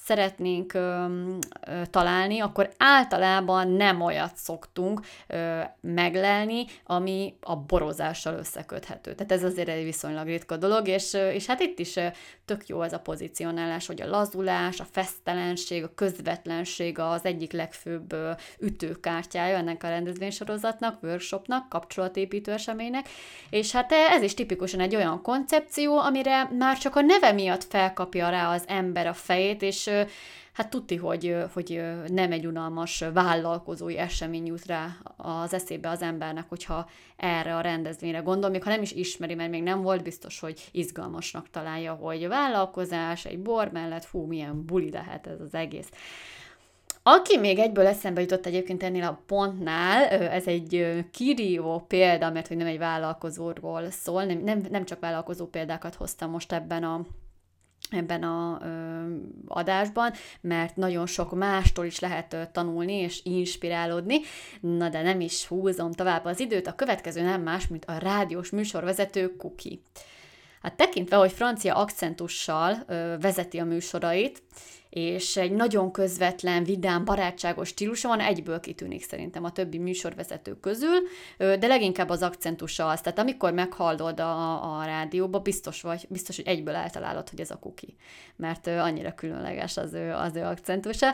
szeretnénk 0.08 0.74
ö, 0.74 1.06
ö, 1.68 1.82
találni, 1.90 2.40
akkor 2.40 2.70
általában 2.78 3.68
nem 3.68 4.02
olyat 4.02 4.36
szoktunk 4.36 5.02
ö, 5.28 5.60
meglelni, 5.82 6.66
ami 6.84 7.34
a 7.42 7.56
borozással 7.56 8.34
összeköthető. 8.38 9.14
Tehát 9.16 9.32
ez 9.32 9.44
azért 9.44 9.68
egy 9.68 9.84
viszonylag 9.84 10.26
ritka 10.28 10.58
dolog, 10.58 10.88
és, 10.88 11.14
és 11.14 11.46
hát 11.46 11.60
itt 11.60 11.80
is 11.80 12.00
tök 12.46 12.68
jó 12.68 12.82
ez 12.82 12.94
a 12.94 13.00
pozícionálás, 13.00 13.88
hogy 13.88 14.02
a 14.02 14.10
lazulás, 14.10 14.80
a 14.80 14.86
fesztelenség, 14.92 15.84
a 15.84 15.94
közvetlenség 15.96 17.00
az 17.00 17.26
egyik 17.26 17.52
legfőbb 17.52 18.16
ütőkártyája 18.60 19.58
ennek 19.58 19.84
a 19.84 19.90
rendezvénysorozatnak, 19.90 21.04
workshopnak, 21.04 21.70
kapcsolatépítő 21.70 22.52
eseménynek, 22.52 23.10
és 23.50 23.72
hát 23.72 23.92
ez 23.92 24.22
is 24.22 24.34
tipikusan 24.34 24.80
egy 24.80 24.96
olyan 24.96 25.22
koncepció, 25.22 25.98
amire 25.98 26.50
már 26.58 26.78
csak 26.78 26.96
a 26.96 27.02
neve 27.02 27.32
miatt 27.32 27.64
felkapja 27.64 28.30
rá 28.30 28.54
az 28.54 28.64
ember 28.68 29.08
a 29.08 29.14
fejét, 29.14 29.62
és 29.62 29.90
hát 30.54 30.70
tudti, 30.70 30.96
hogy, 30.96 31.36
hogy 31.54 31.82
nem 32.08 32.32
egy 32.32 32.46
unalmas 32.46 33.04
vállalkozói 33.14 33.98
esemény 33.98 34.46
jut 34.46 34.66
rá 34.66 34.98
az 35.18 35.54
eszébe 35.54 35.90
az 35.90 36.02
embernek, 36.02 36.50
hogyha 36.50 36.90
erre 37.16 37.56
a 37.56 37.62
rendezvényre 37.62 38.20
gondol, 38.20 38.50
még 38.50 38.64
ha 38.64 38.70
nem 38.70 38.82
is 38.82 38.92
ismeri, 38.92 39.34
mert 39.34 39.50
még 39.50 39.64
nem 39.64 39.82
volt 39.82 40.04
biztos, 40.04 40.40
hogy 40.40 40.70
izgalmasnak 40.72 41.50
találja, 41.50 41.94
hogy 41.94 42.28
vállalkozás, 42.28 43.26
egy 43.26 43.40
bor 43.40 43.72
mellett, 43.72 44.06
fú, 44.06 44.26
milyen 44.26 44.66
buli 44.66 44.92
lehet 44.92 45.28
ez 45.28 45.40
az 45.42 45.54
egész. 45.54 45.90
Aki 47.04 47.38
még 47.38 47.60
egyből 47.60 47.86
eszembe 47.86 48.22
jutott 48.22 48.46
egyébként 48.46 48.84
ennél 48.84 49.04
a 49.04 49.22
pontnál, 49.26 50.04
ez 50.08 50.48
egy 50.48 51.06
kirívó 51.12 51.86
példa, 51.88 52.30
mert 52.32 52.48
hogy 52.48 52.58
nem 52.58 52.68
egy 52.68 52.78
vállalkozóról 52.78 53.92
szól, 53.92 54.24
nem, 54.24 54.40
nem, 54.44 54.66
nem 54.70 54.86
csak 54.86 55.00
vállalkozó 55.00 55.46
példákat 55.46 55.96
hoztam 55.96 56.30
most 56.30 56.52
ebben 56.52 56.84
a 56.84 57.06
ebben 57.90 58.24
a 58.24 58.60
ö, 58.64 58.68
adásban, 59.48 60.14
mert 60.42 60.76
nagyon 60.76 61.06
sok 61.06 61.36
mástól 61.36 61.86
is 61.86 62.00
lehet 62.00 62.34
ö, 62.34 62.42
tanulni 62.52 62.94
és 62.94 63.20
inspirálódni. 63.24 64.20
Na 64.60 64.90
de 64.90 65.02
nem 65.02 65.20
is 65.20 65.46
húzom 65.46 65.92
tovább 65.92 66.26
az 66.26 66.40
időt, 66.40 66.68
a 66.68 66.76
következő 66.76 67.22
nem 67.22 67.42
más, 67.42 67.68
mint 67.68 67.86
a 67.86 67.98
rádiós 67.98 68.50
műsorvezető 68.50 69.36
Kuki. 69.36 69.82
Hát 70.62 70.76
tekintve, 70.76 71.16
hogy 71.16 71.32
francia 71.32 71.76
akcentussal 71.76 72.84
ö, 72.88 73.16
vezeti 73.20 73.58
a 73.58 73.66
műsorait, 73.66 74.44
és 74.90 75.38
egy 75.38 75.52
nagyon 75.52 75.92
közvetlen, 75.92 76.64
vidám, 76.64 77.06
barátságos 77.06 77.68
stílusa 77.68 78.08
van, 78.08 78.20
egyből 78.20 78.60
kitűnik 78.60 79.04
szerintem 79.04 79.44
a 79.44 79.52
többi 79.52 79.78
műsorvezető 79.78 80.60
közül, 80.60 81.00
de 81.38 81.68
leginkább 81.68 82.10
az 82.10 82.22
akcentusa 82.22 82.88
az, 82.88 83.02
tehát 83.02 83.20
amikor 83.20 83.54
meghallod 83.54 84.20
a, 84.20 84.78
a 84.80 84.86
rádióba, 84.86 85.40
biztos 85.40 85.82
vagy, 85.82 86.06
biztos, 86.10 86.36
hogy 86.36 86.48
egyből 86.48 86.76
eltalálod, 86.76 87.30
hogy 87.30 87.40
ez 87.40 87.52
a 87.52 87.60
kuki, 87.60 87.96
mert 88.36 88.68
annyira 88.68 89.14
különleges 89.14 89.78
az 89.78 89.94
ő, 89.94 90.12
az 90.12 90.36
ő 90.36 90.42
akcentusa. 90.42 91.14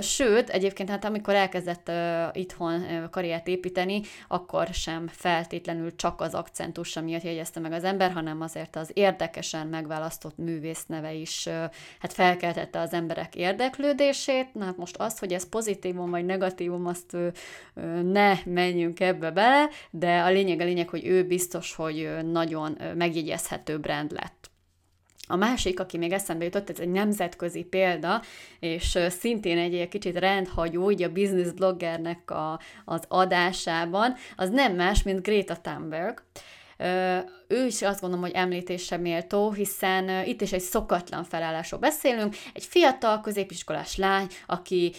Sőt, 0.00 0.48
egyébként 0.48 0.90
hát 0.90 1.04
amikor 1.04 1.34
elkezdett 1.34 1.90
itthon 2.32 3.08
karriert 3.10 3.48
építeni, 3.48 4.00
akkor 4.28 4.66
sem 4.66 5.08
feltétlenül 5.08 5.96
csak 5.96 6.20
az 6.20 6.34
akcentusa 6.34 7.00
miatt 7.00 7.22
jegyezte 7.22 7.60
meg 7.60 7.72
az 7.72 7.84
ember, 7.84 8.12
hanem 8.12 8.40
azért 8.40 8.76
az 8.76 8.90
érdekesen 8.94 9.66
megválasztott 9.66 10.36
művész 10.36 10.84
neve 10.86 11.12
is 11.12 11.48
hát 11.98 12.12
felkeltette 12.12 12.77
az 12.80 12.92
ember 12.92 13.18
emberek 13.18 13.36
érdeklődését, 13.36 14.54
na 14.54 14.64
hát 14.64 14.76
most 14.76 14.96
az, 14.96 15.18
hogy 15.18 15.32
ez 15.32 15.48
pozitívum 15.48 16.10
vagy 16.10 16.24
negatívum, 16.24 16.86
azt 16.86 17.16
ne 18.02 18.34
menjünk 18.44 19.00
ebbe 19.00 19.30
bele, 19.30 19.68
de 19.90 20.20
a 20.20 20.30
lényeg 20.30 20.60
a 20.60 20.64
lényeg, 20.64 20.88
hogy 20.88 21.06
ő 21.06 21.26
biztos, 21.26 21.74
hogy 21.74 22.08
nagyon 22.32 22.78
megjegyezhető 22.96 23.78
brand 23.78 24.12
lett. 24.12 24.50
A 25.30 25.36
másik, 25.36 25.80
aki 25.80 25.98
még 25.98 26.12
eszembe 26.12 26.44
jutott, 26.44 26.70
ez 26.70 26.78
egy 26.78 26.90
nemzetközi 26.90 27.62
példa, 27.62 28.22
és 28.60 28.98
szintén 29.08 29.58
egy 29.58 29.88
kicsit 29.88 30.18
rendhagyó, 30.18 30.90
így 30.90 31.02
a 31.02 31.12
business 31.12 31.50
bloggernek 31.52 32.30
a, 32.30 32.60
az 32.84 33.02
adásában, 33.08 34.14
az 34.36 34.50
nem 34.50 34.74
más, 34.74 35.02
mint 35.02 35.22
Greta 35.22 35.56
Thunberg. 35.56 36.22
Ő 37.48 37.66
is 37.66 37.82
azt 37.82 38.00
gondolom, 38.00 38.24
hogy 38.24 38.34
említésre 38.34 38.96
méltó, 38.96 39.52
hiszen 39.52 40.26
itt 40.26 40.40
is 40.40 40.52
egy 40.52 40.60
szokatlan 40.60 41.24
felállásról 41.24 41.80
beszélünk, 41.80 42.36
egy 42.54 42.64
fiatal 42.64 43.20
középiskolás 43.20 43.96
lány, 43.96 44.26
aki 44.46 44.92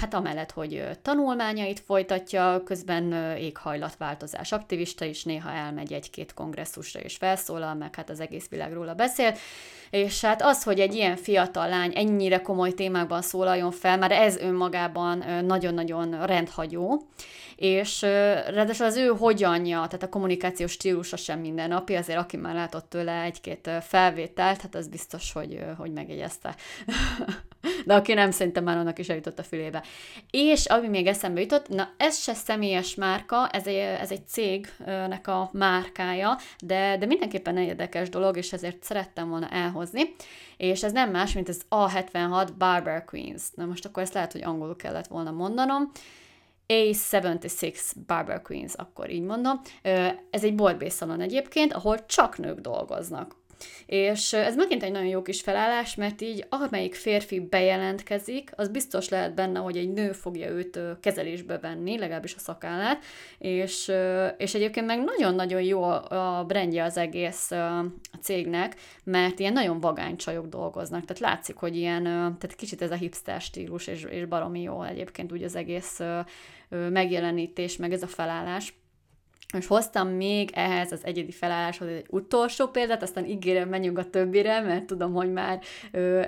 hát 0.00 0.14
amellett, 0.14 0.50
hogy 0.50 0.88
tanulmányait 1.02 1.80
folytatja, 1.80 2.62
közben 2.64 3.12
éghajlatváltozás 3.36 4.52
aktivista 4.52 5.04
is, 5.04 5.24
néha 5.24 5.50
elmegy 5.50 5.92
egy-két 5.92 6.34
kongresszusra 6.34 7.00
és 7.00 7.16
felszólal, 7.16 7.74
meg 7.74 7.94
hát 7.94 8.10
az 8.10 8.20
egész 8.20 8.48
világ 8.48 8.72
róla 8.72 8.94
beszél, 8.94 9.34
és 9.90 10.20
hát 10.20 10.42
az, 10.42 10.62
hogy 10.62 10.80
egy 10.80 10.94
ilyen 10.94 11.16
fiatal 11.16 11.68
lány 11.68 11.92
ennyire 11.94 12.40
komoly 12.40 12.72
témákban 12.72 13.22
szólaljon 13.22 13.70
fel, 13.70 13.98
már 13.98 14.12
ez 14.12 14.36
önmagában 14.36 15.24
nagyon-nagyon 15.44 16.26
rendhagyó, 16.26 17.06
és 17.56 18.02
ráadásul 18.02 18.86
az 18.86 18.96
ő 18.96 19.06
hogyanja, 19.06 19.76
tehát 19.76 20.02
a 20.02 20.08
kommunikációs 20.08 20.72
stílusa 20.72 21.16
sem 21.16 21.40
mindennapi, 21.40 21.94
azért 21.94 22.18
aki 22.18 22.36
már 22.36 22.54
látott 22.54 22.88
tőle 22.88 23.22
egy-két 23.22 23.70
felvételt, 23.80 24.60
hát 24.60 24.74
az 24.74 24.88
biztos, 24.88 25.32
hogy, 25.32 25.64
hogy 25.78 25.92
megjegyezte. 25.92 26.54
De 27.86 27.94
aki 27.94 28.14
nem, 28.14 28.30
szerintem 28.30 28.64
már 28.64 28.76
annak 28.76 28.98
is 28.98 29.08
eljutott 29.08 29.38
a 29.38 29.42
fülébe. 29.42 29.82
És 30.30 30.66
ami 30.66 30.88
még 30.88 31.06
eszembe 31.06 31.40
jutott, 31.40 31.68
na 31.68 31.88
ez 31.96 32.18
se 32.18 32.34
személyes 32.34 32.94
márka, 32.94 33.48
ez 33.48 33.66
egy, 33.66 33.76
ez 33.76 34.10
egy 34.10 34.26
cégnek 34.26 35.28
a 35.28 35.50
márkája, 35.52 36.38
de, 36.58 36.96
de 36.98 37.06
mindenképpen 37.06 37.56
érdekes 37.56 38.08
dolog, 38.08 38.36
és 38.36 38.52
ezért 38.52 38.82
szerettem 38.82 39.28
volna 39.28 39.48
elhozni. 39.48 40.14
És 40.56 40.82
ez 40.82 40.92
nem 40.92 41.10
más, 41.10 41.32
mint 41.32 41.48
az 41.48 41.62
A76 41.70 42.48
Barber 42.58 43.04
Queens. 43.04 43.42
Na 43.54 43.64
most 43.64 43.84
akkor 43.84 44.02
ezt 44.02 44.14
lehet, 44.14 44.32
hogy 44.32 44.42
angolul 44.42 44.76
kellett 44.76 45.06
volna 45.06 45.30
mondanom. 45.30 45.90
A76 46.68 47.92
Barber 48.06 48.42
Queens, 48.42 48.74
akkor 48.74 49.10
így 49.10 49.22
mondom. 49.22 49.60
Ez 50.30 50.44
egy 50.44 50.54
boltbészalon 50.54 51.20
egyébként, 51.20 51.72
ahol 51.72 52.06
csak 52.06 52.38
nők 52.38 52.60
dolgoznak. 52.60 53.36
És 53.86 54.32
ez 54.32 54.56
megint 54.56 54.82
egy 54.82 54.92
nagyon 54.92 55.08
jó 55.08 55.22
kis 55.22 55.40
felállás, 55.40 55.94
mert 55.94 56.20
így 56.20 56.46
amelyik 56.48 56.94
férfi 56.94 57.40
bejelentkezik, 57.40 58.50
az 58.56 58.68
biztos 58.68 59.08
lehet 59.08 59.34
benne, 59.34 59.58
hogy 59.58 59.76
egy 59.76 59.92
nő 59.92 60.12
fogja 60.12 60.48
őt 60.48 60.78
kezelésbe 61.00 61.58
venni, 61.58 61.98
legalábbis 61.98 62.34
a 62.34 62.38
szakállát, 62.38 63.04
és, 63.38 63.92
és 64.36 64.54
egyébként 64.54 64.86
meg 64.86 65.04
nagyon-nagyon 65.04 65.62
jó 65.62 65.82
a 65.82 66.44
brandje 66.46 66.84
az 66.84 66.96
egész 66.96 67.50
a 67.50 67.86
cégnek, 68.22 68.76
mert 69.04 69.38
ilyen 69.38 69.52
nagyon 69.52 69.80
vagány 69.80 70.16
csajok 70.16 70.46
dolgoznak, 70.46 71.04
tehát 71.04 71.32
látszik, 71.32 71.56
hogy 71.56 71.76
ilyen, 71.76 72.02
tehát 72.02 72.54
kicsit 72.56 72.82
ez 72.82 72.90
a 72.90 72.94
hipster 72.94 73.40
stílus, 73.40 73.86
és, 73.86 74.02
és 74.02 74.24
baromi 74.24 74.62
jó 74.62 74.82
egyébként 74.82 75.32
úgy 75.32 75.42
az 75.42 75.54
egész 75.56 76.00
megjelenítés, 76.68 77.76
meg 77.76 77.92
ez 77.92 78.02
a 78.02 78.06
felállás. 78.06 78.74
És 79.58 79.66
hoztam 79.66 80.08
még 80.08 80.50
ehhez 80.52 80.92
az 80.92 81.04
egyedi 81.04 81.30
felálláshoz 81.30 81.88
egy 81.88 82.06
utolsó 82.08 82.66
példát, 82.66 83.02
aztán 83.02 83.26
ígérem, 83.26 83.68
menjünk 83.68 83.98
a 83.98 84.10
többire, 84.10 84.60
mert 84.60 84.84
tudom, 84.84 85.12
hogy 85.12 85.32
már 85.32 85.60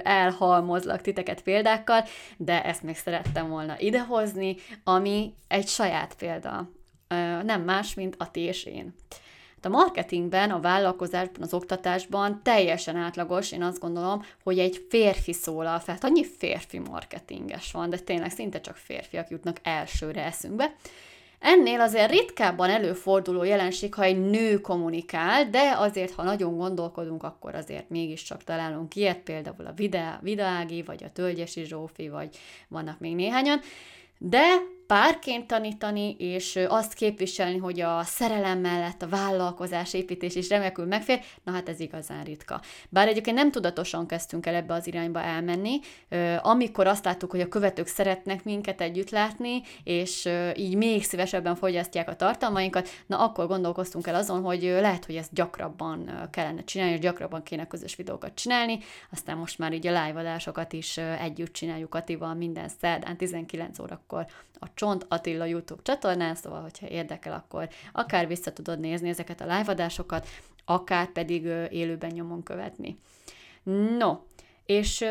elhalmozlak 0.02 1.00
titeket 1.00 1.42
példákkal, 1.42 2.04
de 2.36 2.64
ezt 2.64 2.82
még 2.82 2.96
szerettem 2.96 3.48
volna 3.48 3.78
idehozni, 3.78 4.56
ami 4.84 5.34
egy 5.48 5.68
saját 5.68 6.14
példa. 6.14 6.70
Nem 7.42 7.62
más, 7.62 7.94
mint 7.94 8.14
a 8.18 8.30
ti 8.30 8.40
és 8.40 8.64
én. 8.64 8.94
Hát 9.56 9.72
a 9.72 9.76
marketingben, 9.76 10.50
a 10.50 10.60
vállalkozásban, 10.60 11.42
az 11.42 11.54
oktatásban 11.54 12.40
teljesen 12.42 12.96
átlagos, 12.96 13.52
én 13.52 13.62
azt 13.62 13.78
gondolom, 13.78 14.22
hogy 14.42 14.58
egy 14.58 14.86
férfi 14.88 15.32
szólal 15.32 15.78
fel. 15.78 15.94
Hát 15.94 16.04
annyi 16.04 16.24
férfi 16.24 16.78
marketinges 16.78 17.72
van, 17.72 17.90
de 17.90 17.98
tényleg 17.98 18.30
szinte 18.30 18.60
csak 18.60 18.76
férfiak 18.76 19.28
jutnak 19.30 19.56
elsőre 19.62 20.24
eszünkbe. 20.24 20.74
Ennél 21.38 21.80
azért 21.80 22.10
ritkábban 22.10 22.70
előforduló 22.70 23.42
jelenség, 23.42 23.94
ha 23.94 24.02
egy 24.02 24.20
nő 24.20 24.60
kommunikál, 24.60 25.50
de 25.50 25.74
azért, 25.76 26.12
ha 26.12 26.22
nagyon 26.22 26.56
gondolkodunk, 26.56 27.22
akkor 27.22 27.54
azért 27.54 27.90
mégiscsak 27.90 28.44
találunk 28.44 28.96
ilyet, 28.96 29.18
például 29.18 29.66
a 29.66 29.74
Vidági, 30.20 30.82
vagy 30.82 31.04
a 31.04 31.12
Tölgyesi 31.12 31.64
Zsófi, 31.64 32.08
vagy 32.08 32.36
vannak 32.68 32.98
még 32.98 33.14
néhányan. 33.14 33.60
De 34.18 34.44
párként 34.86 35.46
tanítani, 35.46 36.16
és 36.18 36.58
azt 36.68 36.94
képviselni, 36.94 37.56
hogy 37.56 37.80
a 37.80 38.02
szerelem 38.02 38.58
mellett 38.58 39.02
a 39.02 39.08
vállalkozás 39.08 39.94
építés 39.94 40.34
is 40.34 40.48
remekül 40.48 40.86
megfér, 40.86 41.20
na 41.44 41.52
hát 41.52 41.68
ez 41.68 41.80
igazán 41.80 42.24
ritka. 42.24 42.60
Bár 42.88 43.08
egyébként 43.08 43.36
nem 43.36 43.50
tudatosan 43.50 44.06
kezdtünk 44.06 44.46
el 44.46 44.54
ebbe 44.54 44.74
az 44.74 44.86
irányba 44.86 45.22
elmenni, 45.22 45.78
amikor 46.42 46.86
azt 46.86 47.04
láttuk, 47.04 47.30
hogy 47.30 47.40
a 47.40 47.48
követők 47.48 47.86
szeretnek 47.86 48.44
minket 48.44 48.80
együtt 48.80 49.10
látni, 49.10 49.62
és 49.84 50.28
így 50.54 50.74
még 50.74 51.04
szívesebben 51.04 51.54
fogyasztják 51.54 52.08
a 52.08 52.16
tartalmainkat, 52.16 52.88
na 53.06 53.18
akkor 53.18 53.46
gondolkoztunk 53.46 54.06
el 54.06 54.14
azon, 54.14 54.42
hogy 54.42 54.62
lehet, 54.62 55.04
hogy 55.04 55.16
ezt 55.16 55.34
gyakrabban 55.34 56.28
kellene 56.30 56.64
csinálni, 56.64 56.92
és 56.92 57.00
gyakrabban 57.00 57.42
kéne 57.42 57.66
közös 57.66 57.96
videókat 57.96 58.34
csinálni, 58.34 58.78
aztán 59.12 59.36
most 59.36 59.58
már 59.58 59.72
így 59.72 59.86
a 59.86 60.04
live 60.04 60.40
is 60.70 60.96
együtt 60.96 61.52
csináljuk 61.52 61.94
Atival 61.94 62.34
minden 62.34 62.68
szerdán 62.68 63.16
19 63.16 63.78
órakor 63.78 64.26
a 64.58 64.74
Csont 64.76 65.06
Attila 65.08 65.44
YouTube 65.44 65.82
csatornán, 65.82 66.34
szóval, 66.34 66.60
hogyha 66.60 66.88
érdekel, 66.88 67.32
akkor 67.32 67.68
akár 67.92 68.26
vissza 68.26 68.52
tudod 68.52 68.80
nézni 68.80 69.08
ezeket 69.08 69.40
a 69.40 69.44
live 69.44 69.72
adásokat, 69.72 70.26
akár 70.64 71.12
pedig 71.12 71.44
élőben 71.70 72.10
nyomon 72.10 72.42
követni. 72.42 72.98
No, 73.98 74.18
és 74.66 75.04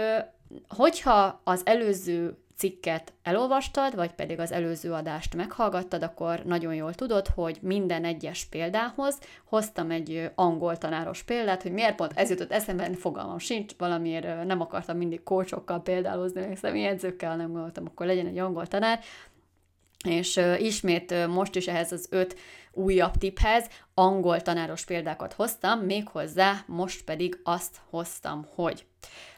hogyha 0.68 1.42
az 1.44 1.62
előző 1.66 2.38
cikket 2.58 3.14
elolvastad, 3.24 3.96
vagy 3.96 4.12
pedig 4.12 4.40
az 4.40 4.52
előző 4.52 4.92
adást 4.92 5.36
meghallgattad, 5.36 6.04
akkor 6.04 6.42
nagyon 6.44 6.74
jól 6.74 6.94
tudod, 6.94 7.28
hogy 7.28 7.58
minden 7.62 8.06
egyes 8.06 8.46
példához 8.46 9.20
hoztam 9.46 9.92
egy 9.92 10.32
angol 10.36 10.78
tanáros 10.78 11.24
példát, 11.24 11.62
hogy 11.62 11.72
miért 11.72 11.96
pont 11.96 12.12
ez 12.16 12.30
jutott 12.30 12.52
eszembe, 12.52 12.94
fogalmam 12.94 13.38
sincs, 13.38 13.74
valamiért 13.78 14.46
nem 14.46 14.62
akartam 14.62 14.98
mindig 14.98 15.24
kócsokkal 15.24 15.82
példálozni, 15.82 16.42
meg 16.42 16.58
személyedzőkkel, 16.58 17.36
nem 17.36 17.52
gondoltam, 17.52 17.86
akkor 17.88 18.06
legyen 18.06 18.28
egy 18.28 18.38
angol 18.38 18.68
tanár, 18.68 19.00
és 20.04 20.42
ismét 20.58 21.28
most 21.28 21.56
is 21.56 21.68
ehhez 21.68 21.92
az 21.92 22.08
öt 22.10 22.36
újabb 22.72 23.18
tiphez 23.18 23.68
angol 23.94 24.42
tanáros 24.42 24.86
példákat 24.86 25.34
hoztam, 25.34 25.80
méghozzá 25.80 26.64
most 26.66 27.04
pedig 27.04 27.40
azt 27.44 27.82
hoztam, 27.90 28.48
hogy 28.56 28.86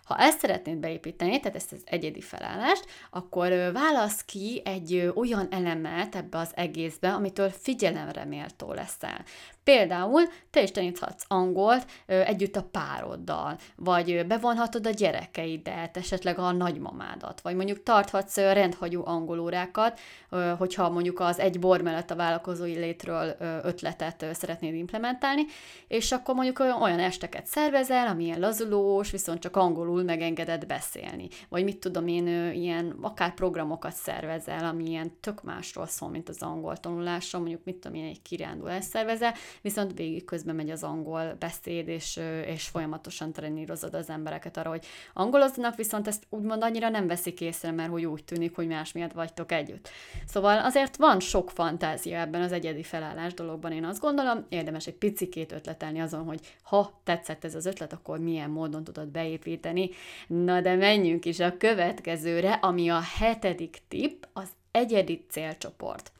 ha 0.03 0.17
ezt 0.17 0.39
szeretnéd 0.39 0.77
beépíteni, 0.77 1.39
tehát 1.39 1.55
ezt 1.55 1.71
az 1.71 1.81
egyedi 1.85 2.21
felállást, 2.21 2.85
akkor 3.09 3.49
válasz 3.73 4.23
ki 4.23 4.61
egy 4.65 5.11
olyan 5.15 5.47
elemet 5.51 6.15
ebbe 6.15 6.37
az 6.37 6.51
egészbe, 6.55 7.13
amitől 7.13 7.49
figyelemre 7.49 8.25
méltó 8.25 8.73
leszel. 8.73 9.25
Például 9.67 10.21
te 10.49 10.61
is 10.61 10.71
taníthatsz 10.71 11.23
angolt 11.27 11.85
együtt 12.05 12.55
a 12.55 12.63
pároddal, 12.71 13.57
vagy 13.75 14.25
bevonhatod 14.27 14.87
a 14.87 14.89
gyerekeidet, 14.89 15.97
esetleg 15.97 16.39
a 16.39 16.51
nagymamádat, 16.51 17.41
vagy 17.41 17.55
mondjuk 17.55 17.83
tarthatsz 17.83 18.37
rendhagyó 18.37 19.05
angolórákat, 19.05 19.99
hogyha 20.57 20.89
mondjuk 20.89 21.19
az 21.19 21.39
egy 21.39 21.59
bor 21.59 21.81
mellett 21.81 22.11
a 22.11 22.15
vállalkozói 22.15 22.75
létről 22.75 23.35
ötletet 23.63 24.25
szeretnéd 24.33 24.73
implementálni, 24.73 25.45
és 25.87 26.11
akkor 26.11 26.35
mondjuk 26.35 26.59
olyan 26.59 26.99
esteket 26.99 27.45
szervezel, 27.45 28.07
amilyen 28.07 28.39
lazulós, 28.39 29.11
viszont 29.11 29.39
csak 29.39 29.55
angolul 29.55 30.03
megengedett 30.03 30.65
beszélni. 30.65 31.27
Vagy 31.49 31.63
mit 31.63 31.77
tudom 31.77 32.07
én, 32.07 32.51
ilyen 32.53 32.95
akár 33.01 33.33
programokat 33.33 33.93
szervezel, 33.93 34.65
ami 34.65 34.89
ilyen 34.89 35.11
tök 35.19 35.43
másról 35.43 35.87
szól, 35.87 36.09
mint 36.09 36.29
az 36.29 36.41
angol 36.41 36.77
tanulásra, 36.77 37.39
mondjuk 37.39 37.63
mit 37.63 37.75
tudom 37.75 37.97
én, 37.97 38.05
egy 38.05 38.21
kirándulás 38.21 38.83
szervezel, 38.83 39.33
viszont 39.61 39.97
végig 39.97 40.25
közben 40.25 40.55
megy 40.55 40.69
az 40.69 40.83
angol 40.83 41.35
beszéd, 41.39 41.87
és, 41.87 42.19
és 42.45 42.67
folyamatosan 42.67 43.31
trenírozod 43.31 43.93
az 43.93 44.09
embereket 44.09 44.57
arra, 44.57 44.69
hogy 44.69 44.85
angoloznak, 45.13 45.75
viszont 45.75 46.07
ezt 46.07 46.23
úgymond 46.29 46.63
annyira 46.63 46.89
nem 46.89 47.07
veszik 47.07 47.41
észre, 47.41 47.71
mert 47.71 47.89
hogy 47.89 48.05
úgy 48.05 48.23
tűnik, 48.23 48.55
hogy 48.55 48.67
más 48.67 48.91
miatt 48.91 49.11
vagytok 49.11 49.51
együtt. 49.51 49.89
Szóval 50.25 50.59
azért 50.59 50.95
van 50.95 51.19
sok 51.19 51.51
fantázia 51.51 52.19
ebben 52.19 52.41
az 52.41 52.51
egyedi 52.51 52.83
felállás 52.83 53.33
dologban, 53.33 53.71
én 53.71 53.85
azt 53.85 54.01
gondolom, 54.01 54.45
érdemes 54.49 54.87
egy 54.87 54.93
picikét 54.93 55.51
ötletelni 55.51 55.99
azon, 55.99 56.23
hogy 56.23 56.39
ha 56.63 56.99
tetszett 57.03 57.43
ez 57.43 57.55
az 57.55 57.65
ötlet, 57.65 57.93
akkor 57.93 58.19
milyen 58.19 58.49
módon 58.49 58.83
tudod 58.83 59.07
beépíteni. 59.07 59.89
Na 60.27 60.61
de 60.61 60.75
menjünk 60.75 61.25
is 61.25 61.39
a 61.39 61.57
következőre, 61.57 62.53
ami 62.53 62.89
a 62.89 63.01
hetedik 63.17 63.77
tipp, 63.87 64.23
az 64.33 64.49
egyedi 64.71 65.25
célcsoport. 65.29 66.11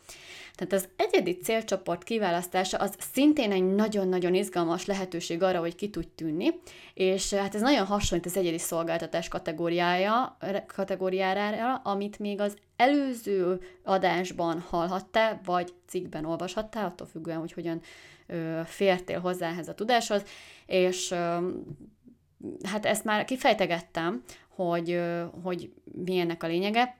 Tehát 0.58 0.74
az 0.74 0.90
egyedi 0.96 1.38
célcsoport 1.38 2.04
kiválasztása 2.04 2.78
az 2.78 2.96
szintén 3.14 3.52
egy 3.52 3.76
nagyon-nagyon 3.76 4.34
izgalmas 4.34 4.86
lehetőség 4.86 5.44
arra, 5.44 5.60
hogy 5.60 5.76
ki 5.76 5.90
tud 5.90 6.08
tűnni, 6.08 6.50
és 6.94 7.34
hát 7.34 7.56
ez 7.56 7.62
nagyon 7.62 7.86
hasonlít 7.86 8.26
az 8.26 8.38
egyedi 8.38 8.58
szolgáltatás 8.58 9.28
kategóriája, 9.28 10.38
kategóriára, 10.68 11.76
amit 11.76 12.20
még 12.20 12.40
az 12.40 12.58
előző 12.76 13.60
adásban 13.84 14.60
hallhattál, 14.60 15.42
vagy 15.46 15.74
cikkben 15.88 16.26
olvashattál, 16.26 16.86
attól 16.86 17.08
függően, 17.08 17.40
hogy 17.40 17.54
hogyan 17.54 17.82
ö, 18.28 18.62
fértél 18.66 19.20
hozzá 19.20 19.50
ehhez 19.50 19.68
a 19.68 19.74
tudáshoz, 19.74 20.24
és 20.66 21.12
ö, 21.12 21.50
hát 22.64 22.86
ezt 22.86 23.04
már 23.04 23.26
kifejtegettem, 23.26 24.24
hogy, 24.50 24.92
ö, 24.92 25.24
hogy 25.44 25.72
mi 26.06 26.18
ennek 26.18 26.44
a 26.44 26.48
lényege, 26.48 26.98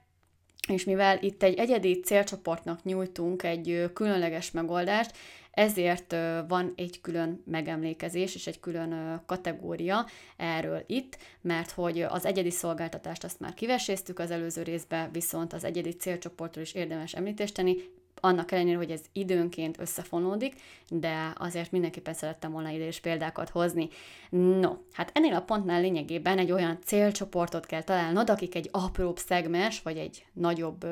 és 0.68 0.84
mivel 0.84 1.18
itt 1.20 1.42
egy 1.42 1.58
egyedi 1.58 2.00
célcsoportnak 2.00 2.84
nyújtunk 2.84 3.42
egy 3.42 3.90
különleges 3.94 4.50
megoldást, 4.50 5.16
ezért 5.50 6.16
van 6.48 6.72
egy 6.76 7.00
külön 7.00 7.42
megemlékezés 7.44 8.34
és 8.34 8.46
egy 8.46 8.60
külön 8.60 9.22
kategória 9.26 10.06
erről 10.36 10.84
itt, 10.86 11.18
mert 11.40 11.70
hogy 11.70 12.00
az 12.00 12.24
egyedi 12.24 12.50
szolgáltatást 12.50 13.24
azt 13.24 13.40
már 13.40 13.54
kiveséztük 13.54 14.18
az 14.18 14.30
előző 14.30 14.62
részben, 14.62 15.12
viszont 15.12 15.52
az 15.52 15.64
egyedi 15.64 15.90
célcsoportról 15.90 16.64
is 16.64 16.72
érdemes 16.72 17.14
említést 17.14 17.54
tenni, 17.54 17.76
annak 18.20 18.52
ellenére, 18.52 18.76
hogy 18.76 18.90
ez 18.90 19.00
időnként 19.12 19.80
összefonódik, 19.80 20.54
de 20.88 21.32
azért 21.36 21.72
mindenképpen 21.72 22.14
szerettem 22.14 22.52
volna 22.52 22.68
ide 22.68 22.86
is 22.86 23.00
példákat 23.00 23.48
hozni. 23.48 23.88
No, 24.30 24.72
hát 24.92 25.10
ennél 25.14 25.34
a 25.34 25.40
pontnál 25.40 25.80
lényegében 25.80 26.38
egy 26.38 26.52
olyan 26.52 26.78
célcsoportot 26.84 27.66
kell 27.66 27.82
találnod, 27.82 28.30
akik 28.30 28.54
egy 28.54 28.68
apróbb 28.72 29.16
szegmens, 29.16 29.82
vagy 29.82 29.96
egy 29.96 30.24
nagyobb, 30.32 30.86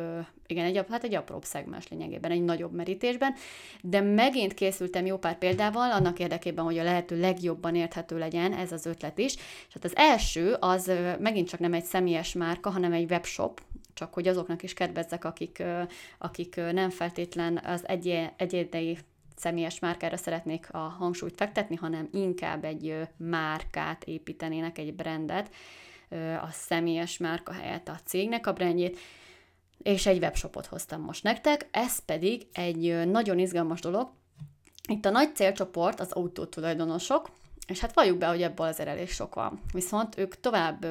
igen, 0.46 0.64
egy, 0.64 0.84
hát 0.90 1.04
egy 1.04 1.14
apróbb 1.14 1.44
szegmens 1.44 1.88
lényegében, 1.88 2.30
egy 2.30 2.44
nagyobb 2.44 2.72
merítésben, 2.72 3.34
de 3.82 4.00
megint 4.00 4.54
készültem 4.54 5.06
jó 5.06 5.16
pár 5.16 5.38
példával, 5.38 5.92
annak 5.92 6.18
érdekében, 6.18 6.64
hogy 6.64 6.78
a 6.78 6.82
lehető 6.82 7.20
legjobban 7.20 7.74
érthető 7.74 8.18
legyen 8.18 8.52
ez 8.52 8.72
az 8.72 8.86
ötlet 8.86 9.18
is. 9.18 9.34
És 9.36 9.72
hát 9.72 9.84
az 9.84 9.96
első, 9.96 10.56
az 10.60 10.92
megint 11.18 11.48
csak 11.48 11.60
nem 11.60 11.72
egy 11.72 11.84
személyes 11.84 12.32
márka, 12.32 12.70
hanem 12.70 12.92
egy 12.92 13.10
webshop, 13.10 13.60
csak 13.96 14.14
hogy 14.14 14.28
azoknak 14.28 14.62
is 14.62 14.74
kedvezzek, 14.74 15.24
akik, 15.24 15.62
akik 16.18 16.56
nem 16.56 16.90
feltétlen 16.90 17.60
az 17.64 17.88
egy, 17.88 18.30
egyédei 18.36 18.98
személyes 19.36 19.78
márkára 19.78 20.16
szeretnék 20.16 20.68
a 20.72 20.78
hangsúlyt 20.78 21.36
fektetni, 21.36 21.76
hanem 21.76 22.08
inkább 22.12 22.64
egy 22.64 23.08
márkát 23.16 24.04
építenének, 24.04 24.78
egy 24.78 24.94
brandet, 24.94 25.54
a 26.40 26.48
személyes 26.50 27.18
márka 27.18 27.52
helyett 27.52 27.88
a 27.88 28.00
cégnek 28.04 28.46
a 28.46 28.52
brandjét, 28.52 28.98
és 29.82 30.06
egy 30.06 30.18
webshopot 30.18 30.66
hoztam 30.66 31.00
most 31.00 31.22
nektek, 31.22 31.68
ez 31.70 31.98
pedig 32.04 32.46
egy 32.52 33.08
nagyon 33.08 33.38
izgalmas 33.38 33.80
dolog. 33.80 34.10
Itt 34.88 35.04
a 35.04 35.10
nagy 35.10 35.34
célcsoport 35.34 36.00
az 36.00 36.12
autótulajdonosok, 36.12 37.30
és 37.66 37.80
hát 37.80 37.94
valljuk 37.94 38.18
be, 38.18 38.26
hogy 38.26 38.42
ebből 38.42 38.66
azért 38.66 38.88
elég 38.88 39.08
sok 39.08 39.34
van. 39.34 39.60
Viszont 39.72 40.18
ők 40.18 40.40
tovább 40.40 40.86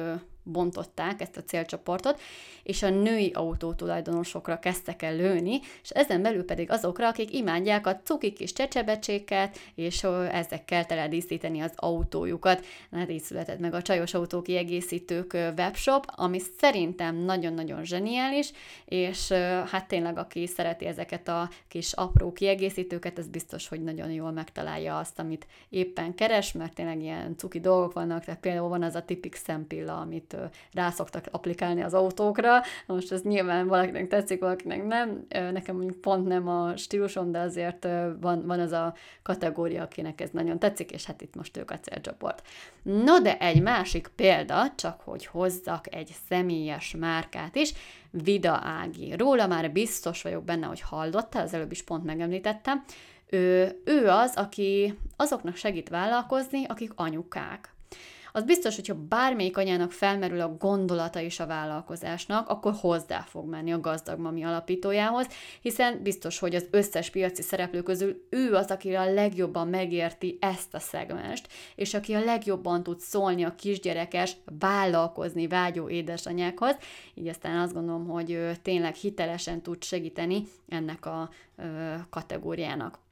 bontották 0.46 1.20
ezt 1.20 1.36
a 1.36 1.42
célcsoportot, 1.42 2.20
és 2.62 2.82
a 2.82 2.90
női 2.90 3.30
autótulajdonosokra 3.34 4.58
kezdtek 4.58 5.02
el 5.02 5.16
lőni, 5.16 5.60
és 5.82 5.90
ezen 5.90 6.22
belül 6.22 6.44
pedig 6.44 6.70
azokra, 6.70 7.08
akik 7.08 7.34
imádják 7.34 7.86
a 7.86 8.00
cuki 8.04 8.32
kis 8.32 8.52
csecsebecséket, 8.52 9.58
és 9.74 10.06
ezekkel 10.30 10.86
teledíszíteni 10.86 11.60
az 11.60 11.72
autójukat. 11.76 12.64
Hát 12.92 13.10
így 13.10 13.22
született 13.22 13.58
meg 13.58 13.74
a 13.74 13.82
csajos 13.82 14.14
autó 14.14 14.42
kiegészítők 14.42 15.32
webshop, 15.32 16.04
ami 16.06 16.38
szerintem 16.58 17.16
nagyon-nagyon 17.16 17.84
zseniális, 17.84 18.52
és 18.84 19.32
hát 19.66 19.88
tényleg, 19.88 20.18
aki 20.18 20.46
szereti 20.46 20.86
ezeket 20.86 21.28
a 21.28 21.50
kis 21.68 21.92
apró 21.92 22.32
kiegészítőket, 22.32 23.18
ez 23.18 23.28
biztos, 23.28 23.68
hogy 23.68 23.82
nagyon 23.82 24.10
jól 24.10 24.30
megtalálja 24.30 24.98
azt, 24.98 25.18
amit 25.18 25.46
éppen 25.68 26.14
keres, 26.14 26.52
mert 26.52 26.74
tényleg 26.74 27.02
ilyen 27.02 27.36
cuki 27.36 27.60
dolgok 27.60 27.92
vannak, 27.92 28.24
tehát 28.24 28.40
például 28.40 28.68
van 28.68 28.82
az 28.82 28.94
a 28.94 29.04
tipik 29.04 29.34
szempilla, 29.34 30.00
amit 30.00 30.35
rá 30.72 30.90
szoktak 30.90 31.24
applikálni 31.30 31.82
az 31.82 31.94
autókra. 31.94 32.60
Most 32.86 33.12
ez 33.12 33.22
nyilván 33.22 33.66
valakinek 33.66 34.08
tetszik, 34.08 34.40
valakinek 34.40 34.86
nem. 34.86 35.26
Nekem 35.28 35.76
mondjuk 35.76 36.00
pont 36.00 36.26
nem 36.26 36.48
a 36.48 36.76
stílusom, 36.76 37.32
de 37.32 37.38
azért 37.38 37.88
van, 38.20 38.46
van 38.46 38.60
az 38.60 38.72
a 38.72 38.94
kategória, 39.22 39.82
akinek 39.82 40.20
ez 40.20 40.30
nagyon 40.30 40.58
tetszik, 40.58 40.90
és 40.90 41.04
hát 41.04 41.20
itt 41.20 41.34
most 41.34 41.56
ők 41.56 41.70
a 41.70 41.78
célcsoport. 41.78 42.42
No, 42.82 43.20
de 43.20 43.38
egy 43.38 43.62
másik 43.62 44.10
példa, 44.16 44.72
csak 44.76 45.00
hogy 45.00 45.26
hozzak 45.26 45.94
egy 45.94 46.14
személyes 46.28 46.94
márkát 46.98 47.54
is, 47.54 47.72
Vida 48.10 48.60
Ági. 48.62 49.16
Róla 49.16 49.46
már 49.46 49.72
biztos 49.72 50.22
vagyok 50.22 50.44
benne, 50.44 50.66
hogy 50.66 50.80
hallottál, 50.80 51.42
az 51.42 51.54
előbb 51.54 51.70
is 51.70 51.82
pont 51.82 52.04
megemlítettem. 52.04 52.84
Ő, 53.30 53.80
ő 53.84 54.08
az, 54.08 54.32
aki 54.36 54.98
azoknak 55.16 55.56
segít 55.56 55.88
vállalkozni, 55.88 56.64
akik 56.64 56.92
anyukák 56.94 57.74
az 58.36 58.44
biztos, 58.44 58.74
hogyha 58.74 58.94
bármelyik 59.08 59.56
anyának 59.56 59.92
felmerül 59.92 60.40
a 60.40 60.56
gondolata 60.58 61.20
is 61.20 61.40
a 61.40 61.46
vállalkozásnak, 61.46 62.48
akkor 62.48 62.74
hozzá 62.80 63.20
fog 63.20 63.48
menni 63.48 63.72
a 63.72 63.80
gazdag 63.80 64.18
mami 64.18 64.44
alapítójához, 64.44 65.26
hiszen 65.60 66.02
biztos, 66.02 66.38
hogy 66.38 66.54
az 66.54 66.66
összes 66.70 67.10
piaci 67.10 67.42
szereplő 67.42 67.82
közül 67.82 68.26
ő 68.30 68.54
az, 68.54 68.70
aki 68.70 68.94
a 68.94 69.12
legjobban 69.12 69.68
megérti 69.68 70.38
ezt 70.40 70.74
a 70.74 70.78
szegmest, 70.78 71.48
és 71.74 71.94
aki 71.94 72.14
a 72.14 72.24
legjobban 72.24 72.82
tud 72.82 73.00
szólni 73.00 73.44
a 73.44 73.54
kisgyerekes, 73.54 74.36
vállalkozni 74.58 75.46
vágyó 75.46 75.88
édesanyákhoz, 75.88 76.76
így 77.14 77.28
aztán 77.28 77.58
azt 77.58 77.72
gondolom, 77.72 78.06
hogy 78.06 78.50
tényleg 78.62 78.94
hitelesen 78.94 79.62
tud 79.62 79.82
segíteni 79.82 80.42
ennek 80.68 81.06
a 81.06 81.30
kategóriának. 82.10 83.05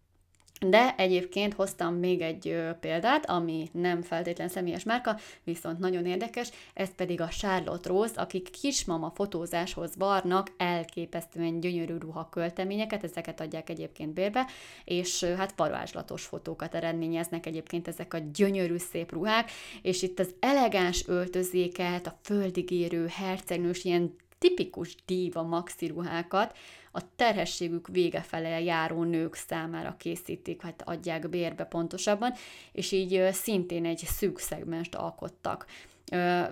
De 0.69 0.95
egyébként 0.97 1.55
hoztam 1.55 1.95
még 1.95 2.21
egy 2.21 2.59
példát, 2.81 3.31
ami 3.31 3.69
nem 3.73 4.03
feltétlen 4.03 4.49
személyes 4.49 4.85
márka, 4.85 5.17
viszont 5.45 5.79
nagyon 5.79 6.07
érdekes, 6.07 6.51
ez 6.75 6.95
pedig 6.95 7.21
a 7.21 7.29
Charlotte 7.29 7.89
Rose, 7.89 8.21
akik 8.21 8.51
kismama 8.51 9.13
fotózáshoz 9.15 9.97
varnak 9.97 10.53
elképesztően 10.57 11.61
gyönyörű 11.61 11.97
ruha 11.99 12.29
költeményeket, 12.29 13.05
ezeket 13.05 13.41
adják 13.41 13.71
egyébként 13.71 14.15
bérbe, 14.15 14.47
és 14.85 15.25
hát 15.25 15.53
varázslatos 15.57 16.25
fotókat 16.25 16.75
eredményeznek 16.75 17.47
egyébként 17.47 17.89
ezek 17.89 18.15
a 18.15 18.19
gyönyörű 18.35 18.77
szép 18.77 19.13
ruhák, 19.13 19.51
és 19.83 20.03
itt 20.03 20.19
az 20.19 20.35
elegáns 20.41 21.05
öltözéket, 21.09 22.07
a 22.07 22.19
földigérő 22.23 23.07
hercegnős, 23.07 23.85
ilyen 23.85 24.17
tipikus 24.39 24.95
díva 25.07 25.43
maxi 25.43 25.87
ruhákat, 25.87 26.57
a 26.97 27.15
terhességük 27.17 27.89
vége 27.89 28.21
fele 28.21 28.61
járó 28.61 29.03
nők 29.03 29.35
számára 29.35 29.97
készítik, 29.99 30.63
hát 30.63 30.83
adják 30.85 31.29
bérbe 31.29 31.65
pontosabban, 31.65 32.33
és 32.73 32.93
így 32.93 33.29
szintén 33.33 33.85
egy 33.85 33.99
szűk 33.99 34.39
szegmest 34.39 34.95
alkottak. 34.95 35.67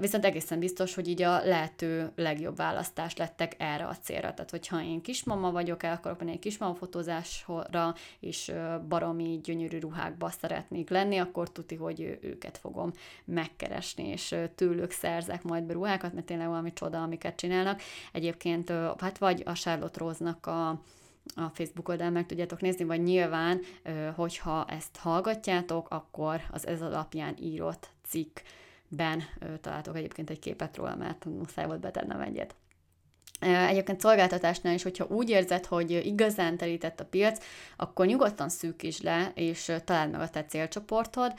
Viszont 0.00 0.24
egészen 0.24 0.58
biztos, 0.58 0.94
hogy 0.94 1.08
így 1.08 1.22
a 1.22 1.44
lehető 1.44 2.12
legjobb 2.16 2.56
választás 2.56 3.16
lettek 3.16 3.54
erre 3.58 3.86
a 3.86 3.96
célra. 3.96 4.34
Tehát, 4.34 4.50
hogyha 4.50 4.82
én 4.82 5.00
kismama 5.00 5.50
vagyok, 5.50 5.82
el 5.82 5.92
akarok 5.92 6.18
menni 6.18 6.32
egy 6.32 6.38
kismama 6.38 6.74
fotózásra, 6.74 7.94
és 8.20 8.52
baromi 8.88 9.40
gyönyörű 9.42 9.78
ruhákba 9.78 10.30
szeretnék 10.30 10.90
lenni, 10.90 11.18
akkor 11.18 11.52
tuti, 11.52 11.74
hogy 11.74 12.18
őket 12.20 12.58
fogom 12.58 12.92
megkeresni, 13.24 14.08
és 14.08 14.34
tőlük 14.54 14.90
szerzek 14.90 15.42
majd 15.42 15.64
be 15.64 15.72
ruhákat, 15.72 16.12
mert 16.12 16.26
tényleg 16.26 16.48
valami 16.48 16.72
csoda, 16.72 17.02
amiket 17.02 17.36
csinálnak. 17.36 17.80
Egyébként, 18.12 18.72
hát 18.98 19.18
vagy 19.18 19.42
a 19.46 19.52
Charlotte 19.52 19.98
Rose-nak 19.98 20.46
a 20.46 20.80
a 21.34 21.48
Facebook 21.52 21.88
oldalán 21.88 22.12
meg 22.12 22.26
tudjátok 22.26 22.60
nézni, 22.60 22.84
vagy 22.84 23.02
nyilván, 23.02 23.60
hogyha 24.14 24.64
ezt 24.68 24.96
hallgatjátok, 24.96 25.90
akkor 25.90 26.40
az 26.50 26.66
ez 26.66 26.82
alapján 26.82 27.36
írott 27.40 27.90
cikk 28.06 28.38
ben 28.96 29.22
találtok 29.60 29.96
egyébként 29.96 30.30
egy 30.30 30.38
képet 30.38 30.76
róla, 30.76 30.96
mert 30.96 31.24
muszáj 31.24 31.66
volt 31.66 31.80
betennem 31.80 32.20
egyet. 32.20 32.54
Egyébként 33.40 34.00
szolgáltatásnál 34.00 34.74
is, 34.74 34.82
hogyha 34.82 35.06
úgy 35.08 35.30
érzed, 35.30 35.66
hogy 35.66 35.90
igazán 35.90 36.56
terített 36.56 37.00
a 37.00 37.04
piac, 37.04 37.44
akkor 37.76 38.06
nyugodtan 38.06 38.48
szűkíts 38.48 39.00
le, 39.00 39.32
és 39.34 39.72
találd 39.84 40.10
meg 40.10 40.20
a 40.20 40.28
te 40.28 40.44
célcsoportod, 40.44 41.32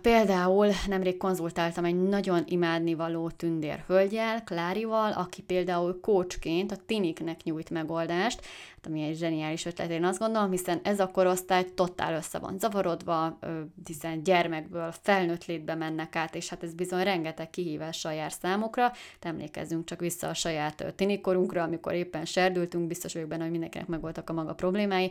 Például 0.00 0.68
nemrég 0.86 1.16
konzultáltam 1.16 1.84
egy 1.84 2.02
nagyon 2.02 2.44
imádnivaló 2.46 3.30
tündér 3.30 3.84
hölgyel, 3.86 4.44
Klárival, 4.44 5.12
aki 5.12 5.42
például 5.42 6.00
coachként 6.00 6.72
a 6.72 6.76
tiniknek 6.86 7.42
nyújt 7.42 7.70
megoldást, 7.70 8.44
hát 8.74 8.86
ami 8.86 9.02
egy 9.02 9.16
zseniális 9.16 9.64
ötlet, 9.64 9.90
én 9.90 10.04
azt 10.04 10.18
gondolom, 10.18 10.50
hiszen 10.50 10.80
ez 10.82 11.00
a 11.00 11.10
korosztály 11.10 11.64
totál 11.74 12.14
össze 12.14 12.38
van 12.38 12.58
zavarodva, 12.58 13.38
hiszen 13.86 14.22
gyermekből 14.22 14.94
felnőtt 15.02 15.44
létbe 15.44 15.74
mennek 15.74 16.16
át, 16.16 16.34
és 16.34 16.48
hát 16.48 16.62
ez 16.62 16.74
bizony 16.74 17.02
rengeteg 17.02 17.50
kihívással 17.50 18.12
jár 18.12 18.32
számukra. 18.32 18.92
De 19.20 19.28
emlékezzünk 19.28 19.84
csak 19.84 20.00
vissza 20.00 20.28
a 20.28 20.34
saját 20.34 20.94
tinikorunkra, 20.96 21.62
amikor 21.62 21.92
éppen 21.92 22.24
serdültünk, 22.24 22.86
biztos 22.86 23.12
vagyok 23.12 23.28
benne, 23.28 23.42
hogy 23.42 23.50
mindenkinek 23.50 23.86
megvoltak 23.86 24.30
a 24.30 24.32
maga 24.32 24.54
problémái, 24.54 25.10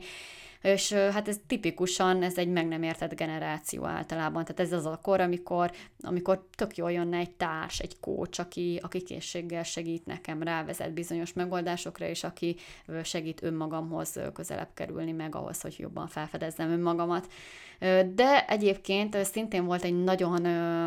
és 0.66 0.94
hát 0.94 1.28
ez 1.28 1.38
tipikusan, 1.48 2.24
ez 2.24 2.38
egy 2.38 2.50
meg 2.50 2.68
nem 2.68 2.84
értett 2.84 3.16
generáció 3.16 3.86
általában, 3.86 4.46
tehát 4.46 4.72
ez 4.72 4.78
az 4.78 4.86
a 4.86 5.00
kor, 5.04 5.20
amikor, 5.20 5.72
amikor 6.02 6.48
tök 6.56 6.78
jól 6.78 6.92
jönne 6.92 7.18
egy 7.18 7.32
társ, 7.32 7.80
egy 7.80 8.00
kócs, 8.00 8.40
aki, 8.40 8.80
aki 8.84 9.04
készséggel 9.04 9.64
segít 9.64 10.06
nekem, 10.06 10.44
rávezet 10.44 10.94
bizonyos 10.94 11.34
megoldásokra, 11.34 12.08
és 12.08 12.24
aki 12.24 12.56
segít 13.04 13.44
önmagában 13.44 13.64
magamhoz 13.66 14.20
közelebb 14.34 14.70
kerülni, 14.74 15.12
meg 15.12 15.36
ahhoz, 15.36 15.62
hogy 15.62 15.76
jobban 15.78 16.08
felfedezzem 16.08 16.70
önmagamat. 16.70 17.28
De 18.16 18.46
egyébként 18.48 19.18
szintén 19.24 19.66
volt 19.66 19.84
egy 19.84 20.04
nagyon 20.04 20.46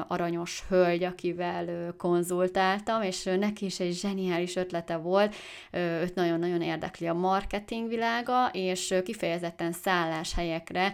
aranyos 0.09 0.65
hölgy, 0.69 1.03
akivel 1.03 1.95
konzultáltam, 1.97 3.03
és 3.03 3.25
neki 3.25 3.65
is 3.65 3.81
egy 3.81 3.93
zseniális 3.93 4.57
ötlete 4.57 4.97
volt, 4.97 5.35
őt 5.73 6.15
nagyon-nagyon 6.15 6.63
érdekli 6.63 7.07
a 7.07 7.15
marketing 7.15 7.89
világa, 7.89 8.49
és 8.53 8.95
kifejezetten 9.05 9.68
szálláshelyekre 9.73 10.93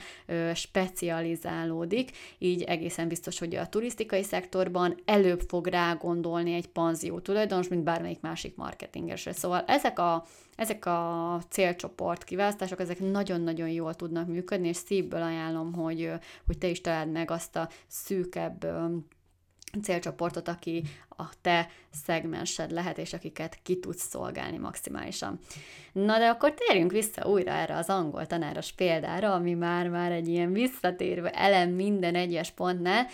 specializálódik, 0.54 2.10
így 2.38 2.62
egészen 2.62 3.08
biztos, 3.08 3.38
hogy 3.38 3.54
a 3.54 3.66
turisztikai 3.66 4.22
szektorban 4.22 4.96
előbb 5.04 5.40
fog 5.40 5.66
rágondolni 5.66 6.54
egy 6.54 6.66
panzió 6.68 7.18
tulajdonos, 7.18 7.68
mint 7.68 7.82
bármelyik 7.82 8.20
másik 8.20 8.56
marketingesre. 8.56 9.32
Szóval 9.32 9.64
ezek 9.66 9.98
a 9.98 10.24
ezek 10.56 10.86
a 10.86 11.40
célcsoport 11.48 12.24
kiválasztások, 12.24 12.80
ezek 12.80 13.00
nagyon-nagyon 13.00 13.68
jól 13.68 13.94
tudnak 13.94 14.26
működni, 14.26 14.68
és 14.68 14.76
szívből 14.76 15.22
ajánlom, 15.22 15.72
hogy, 15.72 16.10
hogy 16.46 16.58
te 16.58 16.68
is 16.68 16.80
találd 16.80 17.10
meg 17.10 17.30
azt 17.30 17.56
a 17.56 17.68
szűkebb 17.86 18.66
célcsoportot, 19.82 20.48
aki 20.48 20.82
a 21.16 21.24
te 21.40 21.68
szegmensed 22.04 22.70
lehet, 22.70 22.98
és 22.98 23.12
akiket 23.12 23.58
ki 23.62 23.78
tudsz 23.78 24.08
szolgálni 24.08 24.58
maximálisan. 24.58 25.38
Na 25.92 26.18
de 26.18 26.28
akkor 26.28 26.54
térjünk 26.54 26.92
vissza 26.92 27.28
újra 27.28 27.50
erre 27.50 27.76
az 27.76 27.88
angol 27.88 28.26
tanáros 28.26 28.72
példára, 28.72 29.32
ami 29.32 29.54
már-már 29.54 30.12
egy 30.12 30.28
ilyen 30.28 30.52
visszatérő 30.52 31.26
elem 31.26 31.70
minden 31.70 32.14
egyes 32.14 32.50
pontnál. 32.50 33.06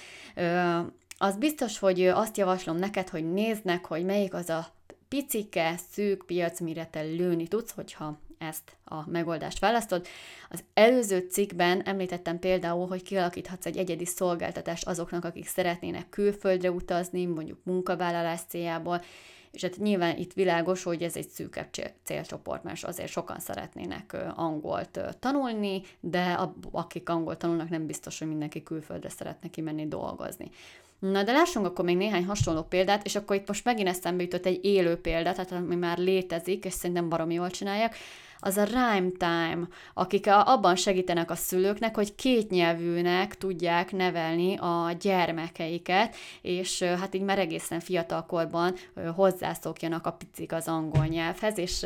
Az 1.19 1.37
biztos, 1.37 1.79
hogy 1.79 2.03
azt 2.03 2.37
javaslom 2.37 2.77
neked, 2.77 3.09
hogy 3.09 3.33
néznek, 3.33 3.85
hogy 3.85 4.05
melyik 4.05 4.35
az 4.35 4.49
a 4.49 4.67
picike, 5.09 5.75
szűk 5.91 6.27
piac, 6.27 6.61
mire 6.61 6.87
te 6.87 7.01
lőni 7.01 7.49
tudsz, 7.49 7.73
hogyha 7.73 8.19
ezt 8.41 8.77
a 8.85 9.11
megoldást 9.11 9.59
választod. 9.59 10.07
Az 10.51 10.65
előző 10.75 11.27
cikkben 11.31 11.83
említettem 11.83 12.39
például, 12.39 12.87
hogy 12.87 13.03
kialakíthatsz 13.03 13.67
egy 13.67 13.77
egyedi 13.77 14.05
szolgáltatást 14.05 14.87
azoknak, 14.87 15.25
akik 15.25 15.47
szeretnének 15.47 16.09
külföldre 16.09 16.71
utazni, 16.71 17.25
mondjuk 17.25 17.59
munkavállalás 17.63 18.41
céljából, 18.49 19.03
és 19.51 19.63
hát 19.63 19.77
nyilván 19.77 20.17
itt 20.17 20.33
világos, 20.33 20.83
hogy 20.83 21.03
ez 21.03 21.17
egy 21.17 21.29
szűkebb 21.29 21.69
célcsoport, 22.05 22.63
mert 22.63 22.85
azért 22.85 23.11
sokan 23.11 23.39
szeretnének 23.39 24.17
angolt 24.35 25.01
tanulni, 25.19 25.83
de 26.01 26.49
akik 26.73 27.09
angolt 27.09 27.39
tanulnak, 27.39 27.69
nem 27.69 27.87
biztos, 27.87 28.19
hogy 28.19 28.29
mindenki 28.29 28.63
külföldre 28.63 29.09
szeretne 29.09 29.49
kimenni 29.51 29.89
dolgozni. 29.89 30.51
Na 30.99 31.23
de 31.23 31.33
lássunk 31.33 31.67
akkor 31.67 31.85
még 31.85 31.97
néhány 31.97 32.25
hasonló 32.25 32.63
példát, 32.63 33.05
és 33.05 33.17
akkor 33.17 33.37
itt 33.37 33.49
most 33.49 33.65
megint 33.65 33.89
eszembe 33.89 34.23
jutott 34.23 34.47
egy 34.47 34.65
élő 34.65 34.97
példát, 34.97 35.35
tehát 35.35 35.53
ami 35.53 35.77
már 35.77 35.99
létezik, 35.99 36.65
és 36.65 36.73
szerintem 36.73 37.09
baromi 37.09 37.35
jól 37.35 37.51
csinálják, 37.51 37.97
az 38.41 38.57
a 38.57 38.65
Rhyme 38.65 39.11
Time, 39.19 39.69
akik 39.95 40.27
abban 40.27 40.77
segítenek 40.77 41.31
a 41.31 41.35
szülőknek, 41.35 41.95
hogy 41.95 42.15
kétnyelvűnek 42.15 43.39
tudják 43.39 43.93
nevelni 43.93 44.57
a 44.57 44.97
gyermekeiket, 45.01 46.17
és 46.43 46.83
hát 46.83 47.15
így 47.15 47.23
már 47.23 47.39
egészen 47.39 47.81
fiatal 47.81 48.27
korban 48.27 48.75
hozzászokjanak 49.15 50.07
a 50.07 50.13
picik 50.13 50.53
az 50.53 50.69
angol 50.69 51.07
nyelvhez, 51.07 51.59
és 51.59 51.85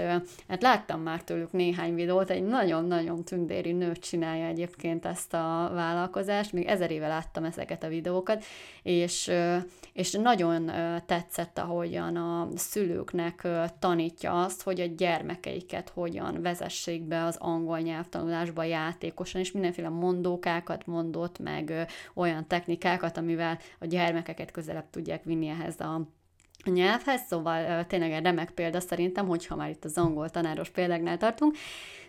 hát 0.49 0.63
láttam 0.63 1.01
már 1.01 1.23
tőlük 1.23 1.53
néhány 1.53 1.95
videót, 1.95 2.31
egy 2.31 2.45
nagyon-nagyon 2.45 3.25
tündéri 3.25 3.73
nő 3.73 3.93
csinálja 3.93 4.47
egyébként 4.47 5.05
ezt 5.05 5.35
a 5.35 5.71
vállalkozást, 5.75 6.53
még 6.53 6.67
ezer 6.67 6.91
éve 6.91 7.09
láttam 7.09 7.45
ezeket 7.45 7.83
a 7.83 7.89
videókat, 7.89 8.45
és, 8.83 9.31
és 9.93 10.13
nagyon 10.13 10.71
tetszett, 11.07 11.59
ahogyan 11.59 12.17
a 12.17 12.49
szülőknek 12.57 13.49
tanítja 13.79 14.43
azt, 14.43 14.63
hogy 14.63 14.81
a 14.81 14.87
gyermekeiket 14.97 15.89
hogyan 15.89 16.43
vezessék 16.45 17.03
be 17.03 17.25
az 17.25 17.37
angol 17.37 17.79
nyelvtanulásba 17.79 18.63
játékosan, 18.63 19.41
és 19.41 19.53
mindenféle 19.53 19.89
mondókákat 19.89 20.87
mondott, 20.87 21.39
meg 21.39 21.87
olyan 22.15 22.47
technikákat, 22.47 23.17
amivel 23.17 23.59
a 23.79 23.87
gyermekeket 23.87 24.51
közelebb 24.51 24.91
tudják 24.91 25.25
vinni 25.25 25.49
ehhez 25.49 25.81
a 25.81 26.01
a 26.67 26.71
nyelvhez, 26.71 27.21
szóval 27.29 27.87
tényleg 27.87 28.13
egy 28.13 28.23
remek 28.23 28.51
példa 28.51 28.81
szerintem, 28.81 29.27
hogyha 29.27 29.57
már 29.57 29.71
itt 29.71 29.85
az 29.85 29.99
angol 29.99 30.31
tanáros 30.31 30.71
példáknál 30.71 31.17
tartunk, 31.17 31.57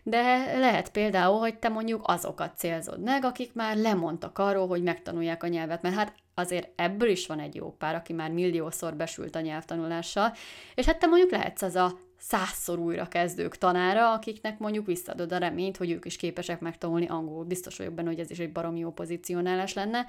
de 0.04 0.22
lehet 0.60 0.92
például, 0.92 1.40
hogy 1.40 1.58
te 1.58 1.70
mondjuk 1.70 2.02
azokat 2.06 2.58
célzod 2.58 3.02
meg, 3.02 3.26
akik 3.26 3.54
már 3.54 3.78
lemondtak 3.78 4.38
arról, 4.38 4.68
hogy 4.68 4.84
megtanulják 4.84 5.44
a 5.44 5.48
nyelvet, 5.48 5.82
mert 5.82 5.96
hát 5.96 6.14
azért 6.34 6.70
ebből 6.76 7.10
is 7.10 7.28
van 7.28 7.40
egy 7.40 7.56
jó 7.56 7.72
pár, 7.72 7.96
aki 7.96 8.14
már 8.14 8.32
milliószor 8.32 8.96
besült 8.96 9.36
a 9.36 9.40
nyelvtanulással, 9.40 10.34
és 10.76 10.86
hát 10.86 11.00
te 11.00 11.08
mondjuk 11.08 11.32
lehetsz 11.32 11.62
az 11.62 11.76
a 11.76 12.00
százszor 12.28 12.80
újra 12.80 13.08
kezdők 13.08 13.58
tanára, 13.58 14.12
akiknek 14.12 14.60
mondjuk 14.60 14.86
visszadod 14.86 15.32
a 15.32 15.38
reményt, 15.38 15.78
hogy 15.78 15.92
ők 15.92 16.06
is 16.06 16.16
képesek 16.16 16.60
megtanulni 16.60 17.08
angolul. 17.08 17.44
Biztos 17.44 17.78
vagyok 17.78 17.94
benne, 17.94 18.08
hogy 18.08 18.20
ez 18.20 18.32
is 18.32 18.40
egy 18.40 18.52
baromi 18.52 18.80
jó 18.80 18.92
pozícionálás 18.92 19.74
lenne. 19.74 20.06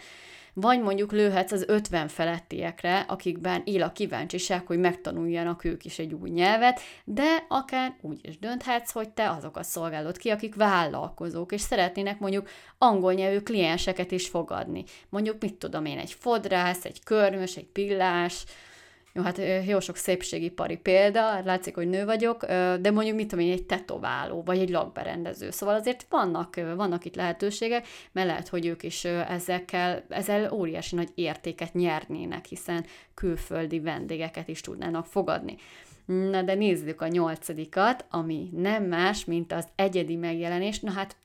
Vagy 0.53 0.81
mondjuk 0.81 1.13
lőhetsz 1.13 1.53
az 1.53 1.65
50 1.69 2.09
felettiekre, 2.09 3.01
akikben 3.01 3.63
él 3.65 3.83
a 3.83 3.93
kíváncsiság, 3.93 4.67
hogy 4.67 4.79
megtanuljanak 4.79 5.65
ők 5.65 5.85
is 5.85 5.99
egy 5.99 6.15
új 6.15 6.31
nyelvet, 6.31 6.81
de 7.05 7.45
akár 7.49 7.97
úgy 8.01 8.19
is 8.23 8.39
dönthetsz, 8.39 8.93
hogy 8.93 9.09
te 9.09 9.31
azokat 9.31 9.65
szolgálod 9.65 10.17
ki, 10.17 10.31
akik 10.31 10.55
vállalkozók, 10.55 11.53
és 11.53 11.61
szeretnének 11.61 12.19
mondjuk 12.19 12.49
angol 12.79 13.13
nyelvű 13.13 13.39
klienseket 13.39 14.11
is 14.11 14.29
fogadni. 14.29 14.85
Mondjuk, 15.09 15.37
mit 15.41 15.55
tudom 15.55 15.85
én, 15.85 15.99
egy 15.99 16.13
fodrász, 16.13 16.85
egy 16.85 17.03
körmös, 17.05 17.57
egy 17.57 17.67
pillás, 17.67 18.45
jó, 19.17 19.23
hát 19.23 19.41
jó 19.67 19.81
sok 19.81 19.97
szépségipari 19.97 20.77
példa, 20.77 21.41
látszik, 21.45 21.75
hogy 21.75 21.89
nő 21.89 22.05
vagyok, 22.05 22.47
de 22.81 22.91
mondjuk 22.91 23.17
mit 23.17 23.29
tudom 23.29 23.45
én, 23.45 23.53
egy 23.53 23.67
tetováló, 23.67 24.43
vagy 24.43 24.59
egy 24.59 24.71
lakberendező. 24.71 25.51
Szóval 25.51 25.75
azért 25.75 26.07
vannak, 26.11 26.55
vannak 26.77 27.05
itt 27.05 27.15
lehetőségek, 27.15 27.87
mert 28.13 28.27
lehet, 28.27 28.49
hogy 28.49 28.67
ők 28.67 28.83
is 28.83 29.05
ezekkel, 29.05 30.05
ezzel 30.09 30.53
óriási 30.53 30.95
nagy 30.95 31.09
értéket 31.15 31.75
nyernének, 31.75 32.45
hiszen 32.45 32.85
külföldi 33.15 33.81
vendégeket 33.81 34.49
is 34.49 34.61
tudnának 34.61 35.07
fogadni. 35.07 35.57
Na 36.05 36.43
de 36.43 36.55
nézzük 36.55 37.01
a 37.01 37.09
nyolcadikat, 37.09 38.05
ami 38.11 38.49
nem 38.53 38.85
más, 38.85 39.25
mint 39.25 39.53
az 39.53 39.67
egyedi 39.75 40.17
megjelenés. 40.17 40.81
Na 40.81 40.91
hát 40.91 41.17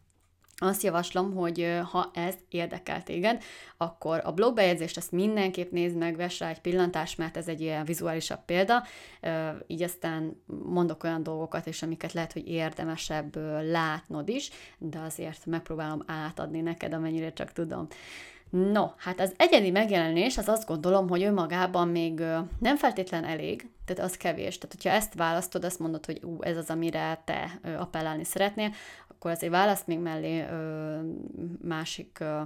azt 0.63 0.83
javaslom, 0.83 1.35
hogy 1.35 1.79
ha 1.91 2.11
ez 2.13 2.35
érdekel 2.49 3.03
téged, 3.03 3.43
akkor 3.77 4.21
a 4.23 4.31
blogbejegyzést 4.31 4.97
ezt 4.97 5.11
mindenképp 5.11 5.71
nézd 5.71 5.97
meg, 5.97 6.15
vess 6.15 6.39
rá 6.39 6.49
egy 6.49 6.61
pillantást, 6.61 7.17
mert 7.17 7.37
ez 7.37 7.47
egy 7.47 7.61
ilyen 7.61 7.85
vizuálisabb 7.85 8.45
példa, 8.45 8.83
így 9.67 9.83
aztán 9.83 10.41
mondok 10.63 11.03
olyan 11.03 11.23
dolgokat 11.23 11.65
is, 11.65 11.83
amiket 11.83 12.13
lehet, 12.13 12.33
hogy 12.33 12.47
érdemesebb 12.47 13.35
látnod 13.61 14.29
is, 14.29 14.49
de 14.77 14.99
azért 14.99 15.45
megpróbálom 15.45 16.03
átadni 16.05 16.61
neked, 16.61 16.93
amennyire 16.93 17.33
csak 17.33 17.51
tudom. 17.51 17.87
No, 18.51 18.87
hát 18.97 19.19
az 19.19 19.33
egyedi 19.37 19.71
megjelenés, 19.71 20.37
az 20.37 20.47
azt 20.47 20.67
gondolom, 20.67 21.09
hogy 21.09 21.23
önmagában 21.23 21.87
még 21.87 22.23
nem 22.59 22.77
feltétlen 22.77 23.23
elég, 23.23 23.69
tehát 23.85 24.11
az 24.11 24.17
kevés. 24.17 24.57
Tehát, 24.57 24.75
hogyha 24.75 24.89
ezt 24.89 25.13
választod, 25.13 25.63
azt 25.63 25.79
mondod, 25.79 26.05
hogy 26.05 26.23
ú, 26.23 26.41
ez 26.41 26.57
az, 26.57 26.69
amire 26.69 27.21
te 27.25 27.59
appellálni 27.77 28.23
szeretnél, 28.23 28.73
akkor 29.21 29.33
azért 29.33 29.51
választ 29.51 29.87
még 29.87 29.99
mellé 29.99 30.41
ö, 30.41 30.99
másik 31.61 32.17
ö, 32.19 32.41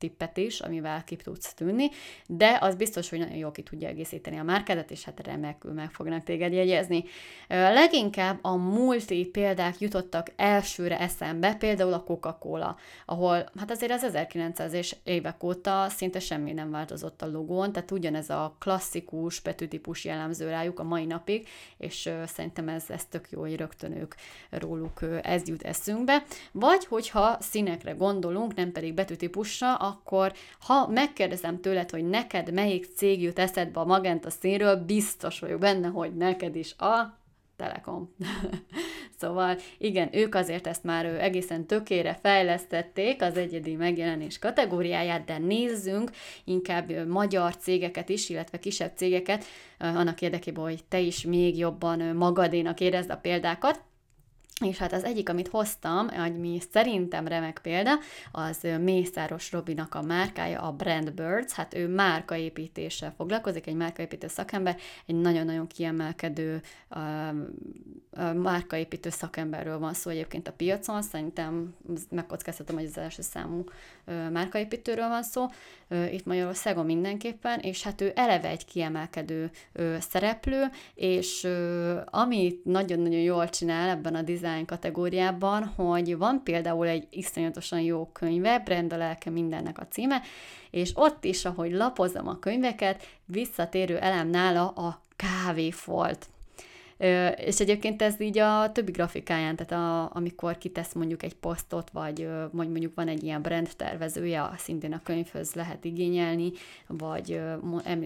tippet 0.00 0.36
is, 0.36 0.60
amivel 0.60 1.04
ki 1.04 1.16
tudsz 1.16 1.54
tűnni, 1.54 1.88
de 2.26 2.58
az 2.60 2.74
biztos, 2.74 3.10
hogy 3.10 3.18
nagyon 3.18 3.36
jól 3.36 3.50
ki 3.50 3.62
tudja 3.62 3.88
egészíteni 3.88 4.38
a 4.38 4.42
márkádat, 4.42 4.90
és 4.90 5.04
hát 5.04 5.26
remekül 5.26 5.72
meg 5.72 5.90
fognak 5.90 6.22
téged 6.22 6.52
jegyezni. 6.52 7.04
Leginkább 7.48 8.38
a 8.42 8.56
multi 8.56 9.26
példák 9.26 9.78
jutottak 9.78 10.32
elsőre 10.36 10.98
eszembe, 10.98 11.54
például 11.54 11.92
a 11.92 12.02
Coca-Cola, 12.02 12.76
ahol 13.06 13.48
hát 13.58 13.70
azért 13.70 13.92
az 13.92 14.10
1900-es 14.12 14.92
évek 15.04 15.42
óta 15.42 15.88
szinte 15.88 16.20
semmi 16.20 16.52
nem 16.52 16.70
változott 16.70 17.22
a 17.22 17.30
logón, 17.30 17.72
tehát 17.72 17.90
ugyanez 17.90 18.30
a 18.30 18.56
klasszikus 18.58 19.40
betűtípus 19.40 20.04
jellemző 20.04 20.48
rájuk 20.48 20.78
a 20.78 20.84
mai 20.84 21.04
napig, 21.04 21.48
és 21.78 22.10
szerintem 22.26 22.68
ez, 22.68 22.84
ez 22.88 23.04
tök 23.04 23.30
jó, 23.30 23.40
hogy 23.40 23.56
rögtön 23.56 23.92
ők 23.96 24.14
róluk 24.50 25.00
ez 25.22 25.48
jut 25.48 25.62
eszünkbe. 25.62 26.22
Vagy 26.52 26.84
hogyha 26.84 27.36
színekre 27.40 27.92
gondolunk, 27.92 28.54
nem 28.54 28.72
pedig 28.72 28.94
betűtípusra, 28.94 29.74
akkor 29.90 30.32
ha 30.60 30.86
megkérdezem 30.86 31.60
tőled, 31.60 31.90
hogy 31.90 32.08
neked 32.08 32.52
melyik 32.52 32.86
cég 32.96 33.22
jut 33.22 33.38
eszedbe 33.38 33.80
a 33.80 33.84
magenta 33.84 34.30
színről, 34.30 34.76
biztos 34.76 35.38
vagyok 35.38 35.60
benne, 35.60 35.88
hogy 35.88 36.16
neked 36.16 36.56
is 36.56 36.74
a 36.78 37.18
Telekom. 37.60 38.14
szóval 39.20 39.56
igen, 39.78 40.08
ők 40.12 40.34
azért 40.34 40.66
ezt 40.66 40.84
már 40.84 41.04
egészen 41.04 41.66
tökére 41.66 42.18
fejlesztették 42.22 43.22
az 43.22 43.36
egyedi 43.36 43.74
megjelenés 43.74 44.38
kategóriáját, 44.38 45.24
de 45.24 45.38
nézzünk 45.38 46.10
inkább 46.44 47.06
magyar 47.06 47.56
cégeket 47.56 48.08
is, 48.08 48.28
illetve 48.28 48.58
kisebb 48.58 48.92
cégeket, 48.96 49.44
annak 49.78 50.20
érdekében, 50.20 50.64
hogy 50.64 50.84
te 50.88 50.98
is 50.98 51.24
még 51.24 51.58
jobban 51.58 51.98
magadénak 51.98 52.80
érezd 52.80 53.10
a 53.10 53.16
példákat. 53.16 53.80
És 54.60 54.78
hát 54.78 54.92
az 54.92 55.04
egyik, 55.04 55.28
amit 55.28 55.48
hoztam, 55.48 56.08
ami 56.16 56.58
szerintem 56.72 57.26
remek 57.26 57.58
példa, 57.62 57.90
az 58.32 58.66
Mészáros 58.80 59.52
Robinak 59.52 59.94
a 59.94 60.02
márkája, 60.02 60.60
a 60.60 60.72
Brand 60.72 61.12
Birds, 61.12 61.52
hát 61.52 61.74
ő 61.74 61.88
márkaépítéssel 61.88 63.12
foglalkozik, 63.16 63.66
egy 63.66 63.74
márkaépítő 63.74 64.28
szakember, 64.28 64.76
egy 65.06 65.14
nagyon-nagyon 65.14 65.66
kiemelkedő 65.66 66.60
uh, 66.90 67.00
uh, 68.10 68.34
márkaépítő 68.34 69.10
szakemberről 69.10 69.78
van 69.78 69.94
szó 69.94 70.10
egyébként 70.10 70.48
a 70.48 70.52
piacon, 70.52 71.02
szerintem 71.02 71.74
megkockáztatom, 72.10 72.76
hogy 72.76 72.84
az 72.84 72.98
első 72.98 73.22
számú 73.22 73.64
uh, 74.06 74.30
márkaépítőről 74.30 75.08
van 75.08 75.22
szó, 75.22 75.46
itt 76.12 76.24
Magyarországon 76.24 76.84
mindenképpen, 76.84 77.58
és 77.58 77.82
hát 77.82 78.00
ő 78.00 78.12
eleve 78.14 78.48
egy 78.48 78.64
kiemelkedő 78.64 79.50
szereplő, 79.98 80.64
és 80.94 81.48
amit 82.04 82.64
nagyon-nagyon 82.64 83.20
jól 83.20 83.48
csinál 83.48 83.88
ebben 83.88 84.14
a 84.14 84.22
design 84.22 84.64
kategóriában, 84.66 85.64
hogy 85.64 86.16
van 86.16 86.42
például 86.42 86.86
egy 86.86 87.06
iszonyatosan 87.10 87.80
jó 87.80 88.06
könyve, 88.12 88.58
Brenda 88.58 88.96
lelke 88.96 89.30
mindennek 89.30 89.78
a 89.78 89.86
címe, 89.86 90.22
és 90.70 90.90
ott 90.94 91.24
is, 91.24 91.44
ahogy 91.44 91.72
lapozom 91.72 92.28
a 92.28 92.38
könyveket, 92.38 93.06
visszatérő 93.24 93.98
elem 93.98 94.28
nála 94.28 94.68
a 94.68 95.02
kávéfolt. 95.16 96.28
És 97.36 97.60
egyébként 97.60 98.02
ez 98.02 98.20
így 98.20 98.38
a 98.38 98.72
többi 98.72 98.90
grafikáján, 98.90 99.56
tehát 99.56 99.72
a, 99.72 100.16
amikor 100.16 100.58
kitesz 100.58 100.92
mondjuk 100.92 101.22
egy 101.22 101.34
posztot, 101.34 101.90
vagy 101.90 102.28
mondjuk 102.52 102.94
van 102.94 103.08
egy 103.08 103.22
ilyen 103.22 103.42
brand 103.42 103.68
tervezője, 103.76 104.50
szintén 104.56 104.92
a 104.92 105.00
könyvhöz 105.04 105.54
lehet 105.54 105.84
igényelni, 105.84 106.52
vagy 106.86 107.40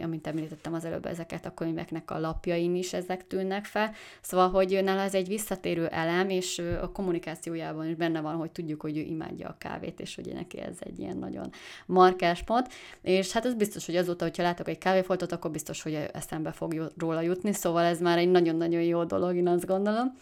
amint 0.02 0.26
említettem 0.26 0.74
az 0.74 0.84
előbb, 0.84 1.06
ezeket 1.06 1.46
a 1.46 1.54
könyveknek 1.54 2.10
a 2.10 2.18
lapjain 2.18 2.74
is 2.74 2.92
ezek 2.92 3.26
tűnnek 3.26 3.64
fel. 3.64 3.92
Szóval, 4.20 4.50
hogy 4.50 4.80
nála 4.84 5.00
ez 5.00 5.14
egy 5.14 5.28
visszatérő 5.28 5.86
elem, 5.86 6.28
és 6.28 6.62
a 6.82 6.90
kommunikációjában 6.92 7.88
is 7.88 7.94
benne 7.94 8.20
van, 8.20 8.34
hogy 8.34 8.50
tudjuk, 8.50 8.80
hogy 8.80 8.96
ő 8.96 9.00
imádja 9.00 9.48
a 9.48 9.56
kávét, 9.58 10.00
és 10.00 10.14
hogy 10.14 10.32
neki 10.34 10.60
ez 10.60 10.76
egy 10.80 10.98
ilyen 10.98 11.16
nagyon 11.16 11.50
markás 11.86 12.42
pont. 12.42 12.68
És 13.02 13.32
hát 13.32 13.44
ez 13.44 13.54
biztos, 13.54 13.86
hogy 13.86 13.96
azóta, 13.96 14.24
hogyha 14.24 14.42
látok 14.42 14.68
egy 14.68 14.78
kávéfoltot, 14.78 15.32
akkor 15.32 15.50
biztos, 15.50 15.82
hogy 15.82 16.08
eszembe 16.12 16.52
fog 16.52 16.92
róla 16.98 17.20
jutni, 17.20 17.52
szóval 17.52 17.84
ez 17.84 18.00
már 18.00 18.18
egy 18.18 18.30
nagyon-nagyon 18.30 18.82
jó 18.84 19.04
dolog, 19.04 19.36
én 19.36 19.48
azt 19.48 19.66
gondolom. 19.66 20.16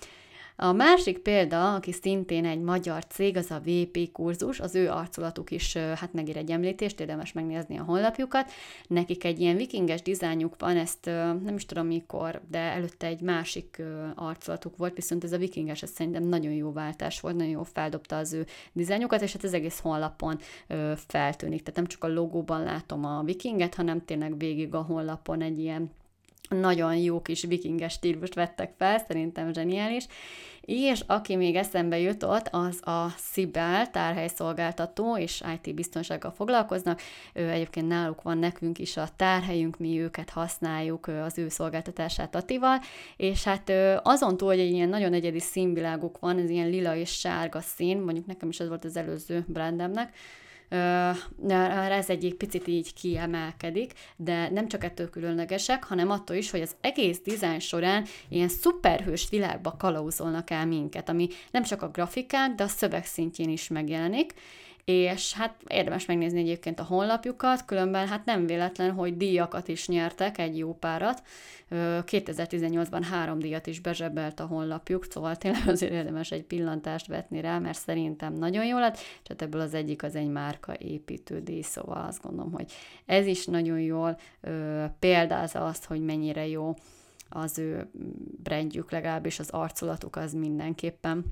A 0.57 0.73
másik 0.73 1.19
példa, 1.19 1.75
aki 1.75 1.93
szintén 1.93 2.45
egy 2.45 2.61
magyar 2.61 3.07
cég, 3.07 3.37
az 3.37 3.51
a 3.51 3.61
VP 3.65 4.13
kurzus, 4.13 4.61
az 4.61 4.75
ő 4.75 4.91
arculatuk 4.91 5.51
is 5.51 5.77
hát 5.77 6.13
megír 6.13 6.37
egy 6.37 6.51
említést, 6.51 7.01
érdemes 7.01 7.33
megnézni 7.33 7.79
a 7.79 7.83
honlapjukat. 7.83 8.51
Nekik 8.89 9.25
egy 9.25 9.41
ilyen 9.41 9.57
vikinges 9.57 10.03
dizájnjuk 10.03 10.55
van, 10.59 10.77
ezt 10.77 11.05
nem 11.45 11.55
is 11.55 11.67
tudom 11.67 11.87
mikor, 11.87 12.41
de 12.51 12.59
előtte 12.59 13.07
egy 13.07 13.21
másik 13.21 13.83
arculatuk 14.15 14.77
volt, 14.77 14.95
viszont 14.95 15.25
ez 15.25 15.33
a 15.33 15.39
vikinges, 15.39 15.83
ez 15.83 15.91
szerintem 15.91 16.23
nagyon 16.23 16.53
jó 16.53 16.73
váltás 16.73 17.21
volt, 17.21 17.37
nagyon 17.37 17.53
jó 17.53 17.63
feldobta 17.63 18.17
az 18.17 18.33
ő 18.33 18.47
dizájnjukat, 18.73 19.23
és 19.23 19.33
hát 19.33 19.45
az 19.45 19.55
egész 19.55 19.81
honlapon 19.81 20.39
feltűnik. 20.95 21.61
Tehát 21.61 21.77
nem 21.77 21.87
csak 21.87 22.05
a 22.05 22.09
logóban 22.09 22.63
látom 22.63 23.05
a 23.05 23.23
vikinget, 23.23 23.75
hanem 23.75 24.05
tényleg 24.05 24.39
végig 24.39 24.75
a 24.75 24.83
honlapon 24.83 25.43
egy 25.43 25.59
ilyen 25.59 25.91
nagyon 26.49 26.97
jó 26.97 27.23
kis 27.23 27.43
vikinges 27.43 27.93
stílust 27.93 28.35
vettek 28.35 28.75
fel, 28.79 28.99
szerintem 29.09 29.53
zseniális. 29.53 30.07
És 30.61 31.03
aki 31.07 31.37
még 31.37 31.55
eszembe 31.55 31.99
jutott, 31.99 32.49
az 32.51 32.87
a 32.87 33.15
Sibel 33.33 33.91
tárhelyszolgáltató, 33.91 35.17
és 35.17 35.43
IT 35.55 35.75
biztonsággal 35.75 36.31
foglalkoznak. 36.31 37.01
Ő 37.33 37.49
egyébként 37.49 37.89
náluk 37.89 38.23
van 38.23 38.39
nekünk 38.39 38.79
is 38.79 38.97
a 38.97 39.09
tárhelyünk, 39.17 39.79
mi 39.79 40.01
őket 40.01 40.31
használjuk 40.31 41.07
az 41.07 41.39
ő 41.39 41.49
szolgáltatását 41.49 42.35
Atival, 42.35 42.79
és 43.17 43.45
hát 43.45 43.73
azon 44.03 44.37
túl, 44.37 44.49
hogy 44.49 44.61
egy 44.61 44.73
ilyen 44.73 44.89
nagyon 44.89 45.13
egyedi 45.13 45.41
színviláguk 45.41 46.19
van, 46.19 46.39
ez 46.39 46.51
ilyen 46.51 46.69
lila 46.69 46.97
és 46.97 47.11
sárga 47.11 47.61
szín, 47.61 47.99
mondjuk 47.99 48.27
nekem 48.27 48.49
is 48.49 48.61
ez 48.61 48.69
volt 48.69 48.85
az 48.85 48.97
előző 48.97 49.45
brandemnek, 49.47 50.15
ez 51.91 52.11
egy 52.11 52.35
picit 52.39 52.67
így 52.67 52.95
kiemelkedik, 52.95 53.93
de 54.17 54.51
nem 54.51 54.69
csak 54.69 54.85
ettől 54.85 55.11
különlegesek, 55.11 55.85
hanem 55.85 56.11
attól 56.11 56.37
is, 56.37 56.51
hogy 56.51 56.61
az 56.61 56.77
egész 56.81 57.21
dizájn 57.21 57.59
során 57.59 58.05
ilyen 58.29 58.49
szuperhős 58.49 59.29
világba 59.31 59.77
kalauzolnak 59.79 60.51
el 60.51 60.67
minket, 60.67 61.09
ami 61.09 61.29
nem 61.51 61.63
csak 61.63 61.83
a 61.83 61.89
grafikán, 61.89 62.57
de 62.57 62.63
a 62.63 62.69
szöveg 62.69 63.05
szintjén 63.05 63.49
is 63.49 63.69
megjelenik, 63.69 64.35
és 64.85 65.33
hát 65.33 65.55
érdemes 65.67 66.07
megnézni 66.07 66.41
egyébként 66.41 66.81
a 66.81 66.85
honlapjukat, 66.85 67.65
különben 67.65 68.09
hát 68.09 68.25
nem 68.25 68.47
véletlen, 68.47 68.91
hogy 68.91 69.17
díjakat 69.17 69.69
is 69.69 69.89
nyertek, 69.89 70.39
egy 70.39 70.59
jó 70.59 70.75
párat. 70.75 71.23
2018-ban 71.71 73.07
három 73.11 73.39
díjat 73.39 73.67
is 73.67 73.81
bezsebelt 73.81 74.41
a 74.41 74.47
honlapjuk, 74.47 75.07
szóval 75.11 75.37
tényleg 75.37 75.69
azért 75.69 75.93
érdemes 75.93 76.31
egy 76.31 76.45
pillantást 76.45 77.07
vetni 77.07 77.41
rá, 77.41 77.59
mert 77.59 77.79
szerintem 77.79 78.33
nagyon 78.33 78.67
jó 78.67 78.79
lett, 78.79 78.95
és 78.97 79.29
hát 79.29 79.43
ebből 79.43 79.61
az 79.61 79.75
egyik 79.75 80.03
az 80.03 80.15
egy 80.15 80.29
márka 80.29 80.75
építő 80.79 81.41
díj, 81.41 81.63
szóval 81.63 82.05
azt 82.07 82.23
gondolom, 82.23 82.53
hogy 82.53 82.73
ez 83.07 83.27
is 83.27 83.47
nagyon 83.47 83.81
jól 83.81 84.19
ö, 84.41 84.85
példázza 84.99 85.65
azt, 85.65 85.85
hogy 85.85 86.01
mennyire 86.01 86.47
jó 86.47 86.75
az 87.29 87.59
ő 87.59 87.91
brandjük, 88.43 88.91
legalábbis 88.91 89.39
az 89.39 89.51
arculatuk 89.51 90.17
az 90.17 90.33
mindenképpen. 90.33 91.25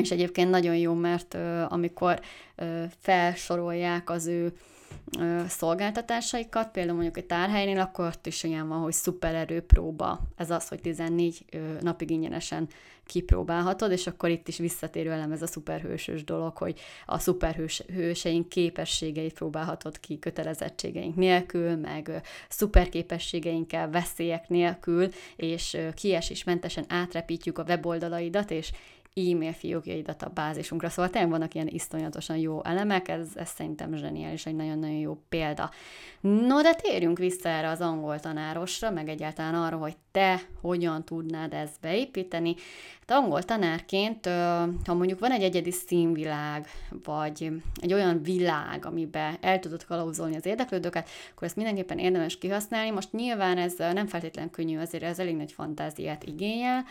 És 0.00 0.10
egyébként 0.10 0.50
nagyon 0.50 0.76
jó, 0.76 0.94
mert 0.94 1.36
amikor 1.68 2.20
felsorolják 3.00 4.10
az 4.10 4.26
ő 4.26 4.52
szolgáltatásaikat, 5.48 6.70
például 6.70 6.94
mondjuk 6.94 7.16
egy 7.16 7.26
tárhelynél, 7.26 7.80
akkor 7.80 8.06
ott 8.06 8.26
is 8.26 8.42
olyan 8.42 8.68
van, 8.68 8.80
hogy 8.80 8.92
szupererő 8.92 9.60
próba. 9.60 10.20
Ez 10.36 10.50
az, 10.50 10.68
hogy 10.68 10.80
14 10.80 11.44
ö, 11.50 11.58
napig 11.80 12.10
ingyenesen 12.10 12.68
kipróbálhatod, 13.06 13.90
és 13.90 14.06
akkor 14.06 14.28
itt 14.28 14.48
is 14.48 14.58
visszatérő 14.58 15.10
elem 15.10 15.32
ez 15.32 15.42
a 15.42 15.46
szuperhősös 15.46 16.24
dolog, 16.24 16.56
hogy 16.56 16.80
a 17.06 17.18
szuperhőseink 17.18 18.48
képességeit 18.48 19.32
próbálhatod 19.32 20.00
ki 20.00 20.18
kötelezettségeink 20.18 21.16
nélkül, 21.16 21.76
meg 21.76 22.22
szuperképességeinkkel, 22.48 23.90
veszélyek 23.90 24.48
nélkül, 24.48 25.08
és 25.36 25.76
kiesésmentesen 25.94 26.84
átrepítjük 26.88 27.58
a 27.58 27.64
weboldalaidat, 27.68 28.50
és 28.50 28.72
e-mail 29.14 29.52
fiókjaidat 29.52 30.22
a 30.22 30.28
bázisunkra. 30.28 30.88
Szóval 30.88 31.10
tényleg 31.10 31.30
vannak 31.30 31.54
ilyen 31.54 31.68
iszonyatosan 31.68 32.36
jó 32.36 32.64
elemek, 32.64 33.08
ez, 33.08 33.28
ez 33.34 33.48
szerintem 33.48 33.94
zseniális, 33.94 34.46
egy 34.46 34.56
nagyon-nagyon 34.56 34.96
jó 34.96 35.22
példa. 35.28 35.70
No, 36.20 36.62
de 36.62 36.74
térjünk 36.74 37.18
vissza 37.18 37.48
erre 37.48 37.68
az 37.68 37.80
angol 37.80 38.20
tanárosra, 38.20 38.90
meg 38.90 39.08
egyáltalán 39.08 39.54
arra, 39.54 39.76
hogy 39.76 39.96
te 40.10 40.40
hogyan 40.60 41.04
tudnád 41.04 41.52
ezt 41.52 41.80
beépíteni. 41.80 42.54
Hát 43.06 43.18
angol 43.18 43.42
tanárként, 43.42 44.26
ha 44.86 44.94
mondjuk 44.94 45.18
van 45.18 45.30
egy 45.30 45.42
egyedi 45.42 45.70
színvilág, 45.70 46.66
vagy 47.04 47.52
egy 47.80 47.92
olyan 47.92 48.22
világ, 48.22 48.86
amiben 48.86 49.36
el 49.40 49.58
tudod 49.58 49.84
kalauzolni 49.84 50.36
az 50.36 50.46
érdeklődőket, 50.46 51.08
akkor 51.32 51.46
ezt 51.46 51.56
mindenképpen 51.56 51.98
érdemes 51.98 52.38
kihasználni. 52.38 52.90
Most 52.90 53.12
nyilván 53.12 53.58
ez 53.58 53.74
nem 53.76 54.06
feltétlenül 54.06 54.50
könnyű, 54.50 54.78
azért 54.78 55.02
ez 55.02 55.18
elég 55.18 55.36
nagy 55.36 55.52
fantáziát 55.52 56.24
igényel, 56.24 56.84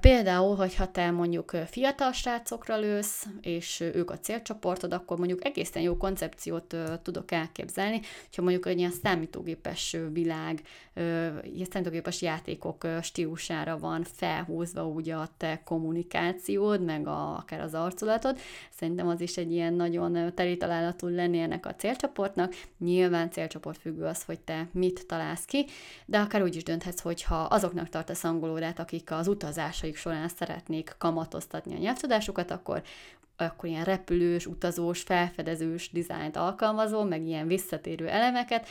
Például, 0.00 0.56
hogyha 0.56 0.90
te 0.90 1.10
mondjuk 1.10 1.50
fiatal 1.66 2.12
srácokra 2.12 2.78
lősz, 2.78 3.26
és 3.40 3.80
ők 3.80 4.10
a 4.10 4.18
célcsoportod, 4.18 4.92
akkor 4.92 5.18
mondjuk 5.18 5.44
egészen 5.44 5.82
jó 5.82 5.96
koncepciót 5.96 6.76
tudok 7.02 7.32
elképzelni, 7.32 8.00
hogyha 8.24 8.42
mondjuk 8.42 8.66
egy 8.66 8.78
ilyen 8.78 8.92
számítógépes 9.02 9.96
világ, 10.12 10.62
ilyen 11.42 11.66
számítógépes 11.70 12.22
játékok 12.22 12.86
stílusára 13.02 13.78
van 13.78 14.04
felhúzva 14.12 14.86
ugye 14.86 15.14
a 15.14 15.28
te 15.36 15.60
kommunikációd, 15.64 16.84
meg 16.84 17.06
a, 17.06 17.36
akár 17.36 17.60
az 17.60 17.74
arculatod, 17.74 18.38
szerintem 18.70 19.08
az 19.08 19.20
is 19.20 19.36
egy 19.36 19.52
ilyen 19.52 19.74
nagyon 19.74 20.34
teli 20.34 20.56
találat 20.56 20.96
tud 20.96 21.14
lenni 21.14 21.38
ennek 21.38 21.66
a 21.66 21.74
célcsoportnak. 21.74 22.54
Nyilván 22.78 23.30
célcsoport 23.30 23.80
függő 23.80 24.04
az, 24.04 24.22
hogy 24.22 24.40
te 24.40 24.68
mit 24.72 25.06
találsz 25.06 25.44
ki, 25.44 25.66
de 26.06 26.18
akár 26.18 26.42
úgy 26.42 26.56
is 26.56 26.62
dönthetsz, 26.62 27.00
hogyha 27.00 27.36
azoknak 27.36 27.88
tartasz 27.88 28.24
angolórát, 28.24 28.78
akik 28.78 29.10
az 29.10 29.28
utaz 29.28 29.57
utazásaik 29.58 29.96
során 29.96 30.28
szeretnék 30.28 30.94
kamatoztatni 30.98 31.74
a 31.74 31.78
nyelvtudásukat, 31.78 32.50
akkor 32.50 32.82
akkor 33.40 33.68
ilyen 33.68 33.84
repülős, 33.84 34.46
utazós, 34.46 35.00
felfedezős 35.00 35.90
dizájnt 35.92 36.36
alkalmazol, 36.36 37.04
meg 37.04 37.26
ilyen 37.26 37.46
visszatérő 37.46 38.08
elemeket. 38.08 38.68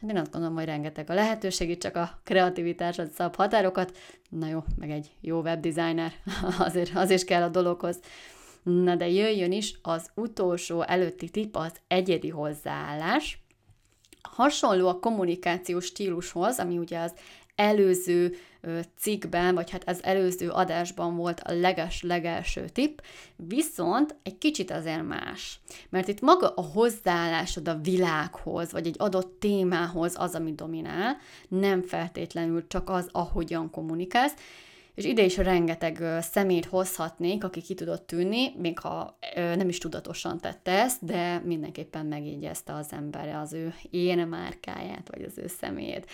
Hát 0.00 0.10
én 0.10 0.16
azt 0.16 0.30
gondolom, 0.30 0.56
hogy 0.56 0.64
rengeteg 0.64 1.10
a 1.10 1.14
lehetőség, 1.14 1.78
csak 1.78 1.96
a 1.96 2.20
kreativitásod 2.24 3.10
szab 3.10 3.34
határokat. 3.34 3.96
Na 4.28 4.46
jó, 4.46 4.64
meg 4.76 4.90
egy 4.90 5.10
jó 5.20 5.40
webdesigner, 5.40 6.12
azért, 6.58 6.96
azért 6.96 7.24
kell 7.24 7.42
a 7.42 7.48
dologhoz. 7.48 8.00
Na 8.62 8.94
de 8.96 9.08
jöjjön 9.08 9.52
is 9.52 9.74
az 9.82 10.10
utolsó 10.14 10.82
előtti 10.82 11.28
tip, 11.28 11.56
az 11.56 11.72
egyedi 11.88 12.28
hozzáállás. 12.28 13.42
Hasonló 14.22 14.88
a 14.88 14.98
kommunikációs 14.98 15.84
stílushoz, 15.84 16.58
ami 16.58 16.78
ugye 16.78 16.98
az 16.98 17.12
előző 17.60 18.34
cikkben, 18.98 19.54
vagy 19.54 19.70
hát 19.70 19.88
az 19.88 20.04
előző 20.04 20.48
adásban 20.48 21.16
volt 21.16 21.40
a 21.40 21.52
leges-legelső 21.52 22.68
tipp, 22.68 22.98
viszont 23.36 24.14
egy 24.22 24.38
kicsit 24.38 24.70
azért 24.70 25.06
más. 25.06 25.60
Mert 25.88 26.08
itt 26.08 26.20
maga 26.20 26.48
a 26.48 26.62
hozzáállásod 26.62 27.68
a 27.68 27.80
világhoz, 27.82 28.72
vagy 28.72 28.86
egy 28.86 28.96
adott 28.98 29.40
témához 29.40 30.14
az, 30.16 30.34
ami 30.34 30.52
dominál, 30.52 31.16
nem 31.48 31.82
feltétlenül 31.82 32.66
csak 32.66 32.90
az, 32.90 33.08
ahogyan 33.12 33.70
kommunikálsz, 33.70 34.34
és 34.94 35.04
ide 35.04 35.22
is 35.22 35.36
rengeteg 35.36 36.02
szemét 36.20 36.64
hozhatnék, 36.64 37.44
aki 37.44 37.60
ki 37.60 37.74
tudott 37.74 38.06
tűnni, 38.06 38.52
még 38.58 38.78
ha 38.78 39.18
nem 39.34 39.68
is 39.68 39.78
tudatosan 39.78 40.40
tette 40.40 40.70
ezt, 40.70 41.04
de 41.04 41.42
mindenképpen 41.44 42.06
megjegyezte 42.06 42.74
az 42.74 42.92
ember 42.92 43.34
az 43.34 43.52
ő 43.52 43.74
én 43.90 44.26
márkáját, 44.26 45.08
vagy 45.10 45.22
az 45.22 45.38
ő 45.38 45.46
személyét. 45.46 46.06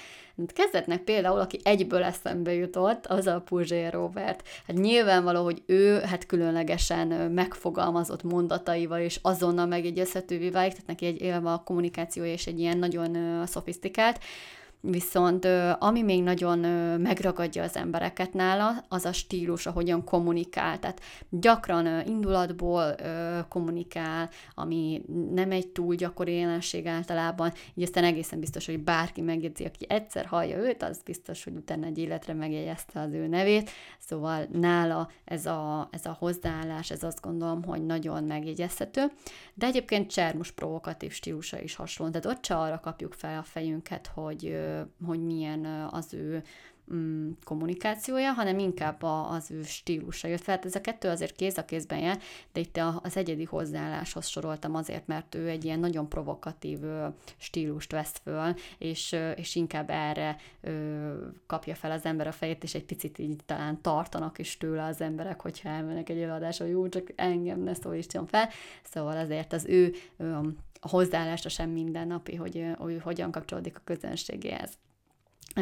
Kezdetnek 0.47 1.03
például, 1.03 1.41
aki 1.41 1.59
egyből 1.63 2.03
eszembe 2.03 2.53
jutott, 2.53 3.07
az 3.07 3.27
a 3.27 3.41
Puzsé 3.41 3.87
Robert. 3.87 4.49
Hát 4.67 4.77
nyilvánvaló, 4.77 5.45
hogy 5.45 5.63
ő 5.67 6.01
hát 6.01 6.27
különlegesen 6.27 7.09
megfogalmazott 7.31 8.23
mondataival 8.23 9.01
és 9.01 9.19
azonnal 9.23 9.67
megjegyezhetővé 9.67 10.51
válik, 10.51 10.73
tehát 10.73 10.87
neki 10.87 11.07
egy 11.07 11.21
élve 11.21 11.53
a 11.53 11.63
kommunikációja 11.65 12.33
és 12.33 12.47
egy 12.47 12.59
ilyen 12.59 12.79
nagyon 12.79 13.43
szofisztikált, 13.47 14.21
Viszont 14.81 15.45
ami 15.79 16.03
még 16.03 16.23
nagyon 16.23 16.59
megragadja 17.01 17.63
az 17.63 17.77
embereket 17.77 18.33
nála, 18.33 18.85
az 18.89 19.05
a 19.05 19.13
stílus, 19.13 19.67
ahogyan 19.67 20.05
kommunikál. 20.05 20.79
Tehát 20.79 21.01
gyakran 21.29 22.07
indulatból 22.07 22.95
kommunikál, 23.49 24.31
ami 24.55 25.03
nem 25.33 25.51
egy 25.51 25.69
túl 25.69 25.95
gyakori 25.95 26.35
jelenség 26.35 26.87
általában, 26.87 27.53
így 27.75 27.85
aztán 27.85 28.05
egészen 28.05 28.41
biztos, 28.41 28.67
hogy 28.67 28.79
bárki 28.79 29.21
megjegyzi, 29.21 29.65
aki 29.65 29.87
egyszer 29.89 30.27
hallja 30.27 30.57
őt, 30.57 30.83
az 30.83 31.01
biztos, 31.05 31.45
hogy 31.45 31.55
utána 31.55 31.87
egy 31.87 31.99
életre 31.99 32.33
megjegyezte 32.33 33.01
az 33.01 33.13
ő 33.13 33.27
nevét. 33.27 33.71
Szóval 33.99 34.47
nála 34.53 35.11
ez 35.25 35.47
a, 35.47 35.89
ez 35.91 36.07
a 36.07 36.17
hozzáállás, 36.19 36.91
ez 36.91 37.03
azt 37.03 37.21
gondolom, 37.21 37.65
hogy 37.65 37.87
nagyon 37.87 38.25
megjegyezhető. 38.25 39.05
De 39.55 39.67
egyébként 39.67 40.11
Csermus 40.11 40.51
provokatív 40.51 41.13
stílusa 41.13 41.61
is 41.61 41.75
hasonló, 41.75 42.13
tehát 42.13 42.37
ott 42.37 42.45
se 42.45 42.57
arra 42.57 42.81
kapjuk 42.81 43.13
fel 43.13 43.39
a 43.39 43.43
fejünket, 43.43 44.11
hogy 44.15 44.59
hogy 45.07 45.25
milyen 45.25 45.65
az 45.91 46.15
ő 46.15 46.43
mm, 46.95 47.31
kommunikációja, 47.45 48.33
hanem 48.33 48.59
inkább 48.59 49.03
a, 49.03 49.31
az 49.31 49.51
ő 49.51 49.63
stílusa 49.63 50.29
jött 50.29 50.43
fel. 50.43 50.55
Hát 50.55 50.65
ez 50.65 50.75
a 50.75 50.81
kettő 50.81 51.09
azért 51.09 51.37
kéz 51.37 51.59
a 51.59 51.65
kézben 51.65 51.99
jár, 51.99 52.19
de 52.53 52.61
itt 52.61 52.81
az 53.03 53.17
egyedi 53.17 53.45
hozzáálláshoz 53.45 54.27
soroltam 54.27 54.75
azért, 54.75 55.07
mert 55.07 55.35
ő 55.35 55.49
egy 55.49 55.65
ilyen 55.65 55.79
nagyon 55.79 56.09
provokatív 56.09 56.79
stílust 57.37 57.93
vesz 57.93 58.21
föl, 58.23 58.55
és, 58.79 59.17
és 59.37 59.55
inkább 59.55 59.91
erre 59.91 60.37
kapja 61.47 61.75
fel 61.75 61.91
az 61.91 62.05
ember 62.05 62.27
a 62.27 62.33
fejét, 62.33 62.63
és 62.63 62.75
egy 62.75 62.85
picit 62.85 63.19
így 63.19 63.41
talán 63.47 63.81
tartanak 63.81 64.39
is 64.39 64.57
tőle 64.57 64.85
az 64.85 65.01
emberek, 65.01 65.41
hogyha 65.41 65.69
elmennek 65.69 66.09
egy 66.09 66.21
előadásra, 66.21 66.67
jó, 66.67 66.89
csak 66.89 67.13
engem 67.15 67.61
ne 67.61 67.75
szólítson 67.75 68.27
fel. 68.27 68.49
Szóval 68.83 69.17
azért 69.17 69.53
az 69.53 69.67
ő 69.67 69.95
a 70.87 70.89
hozzáállása 70.89 71.49
sem 71.49 71.71
mindennapi, 71.71 72.35
hogy, 72.35 72.65
hogy 72.79 73.01
hogyan 73.03 73.31
kapcsolódik 73.31 73.77
a 73.77 73.81
közönségéhez 73.85 74.71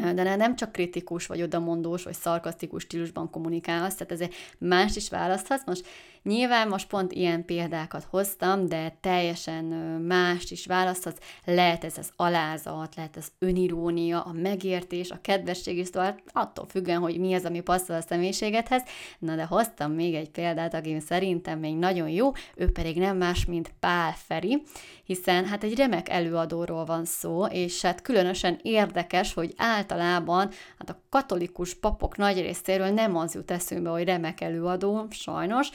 de 0.01 0.37
nem 0.37 0.57
csak 0.57 0.73
kritikus, 0.73 1.27
vagy 1.27 1.43
odamondós, 1.43 2.03
vagy 2.03 2.15
szarkasztikus 2.15 2.83
stílusban 2.83 3.31
kommunikálsz, 3.31 3.95
tehát 3.95 4.13
ezért 4.13 4.35
más 4.59 4.97
is 4.97 5.09
választhatsz. 5.09 5.67
Most 5.67 5.87
Nyilván 6.25 6.69
most 6.69 6.89
pont 6.89 7.13
ilyen 7.13 7.45
példákat 7.45 8.07
hoztam, 8.11 8.67
de 8.67 8.97
teljesen 9.01 9.65
mást 10.07 10.51
is 10.51 10.67
választhatsz. 10.67 11.19
Lehet 11.45 11.85
ez 11.85 11.99
az 11.99 12.13
alázat, 12.17 12.95
lehet 12.97 13.17
ez 13.17 13.27
önirónia, 13.39 14.21
a 14.21 14.33
megértés, 14.33 15.11
a 15.11 15.21
kedvesség 15.21 15.79
is, 15.79 15.87
szóval 15.87 16.21
attól 16.33 16.67
függően, 16.69 17.01
hogy 17.01 17.19
mi 17.19 17.35
az, 17.35 17.45
ami 17.45 17.61
passzol 17.61 17.97
a 17.97 18.01
személyiségedhez. 18.01 18.83
Na 19.19 19.37
de 19.37 19.45
hoztam 19.45 19.93
még 19.93 20.15
egy 20.15 20.31
példát, 20.31 20.75
aki 20.75 21.01
szerintem 21.01 21.59
még 21.59 21.77
nagyon 21.77 22.09
jó, 22.09 22.33
ő 22.55 22.73
pedig 22.73 22.99
nem 22.99 23.17
más, 23.17 23.45
mint 23.45 23.73
Pál 23.81 24.13
Feri, 24.27 24.63
hiszen 25.05 25.45
hát 25.45 25.65
egy 25.65 25.77
remek 25.77 26.09
előadóról 26.09 26.85
van 26.85 27.05
szó, 27.05 27.45
és 27.45 27.83
hát 27.83 28.03
különösen 28.03 28.59
érdekes, 28.63 29.35
hogy 29.35 29.55
általában 29.57 30.51
hát 30.79 30.91
a 30.91 31.01
katolikus 31.09 31.75
papok 31.75 32.17
nagy 32.17 32.41
részéről 32.41 32.91
nem 32.91 33.17
az 33.17 33.35
jut 33.35 33.51
eszünkbe, 33.51 33.91
hogy 33.91 34.05
remek 34.05 34.41
előadó, 34.41 35.07
sajnos, 35.11 35.69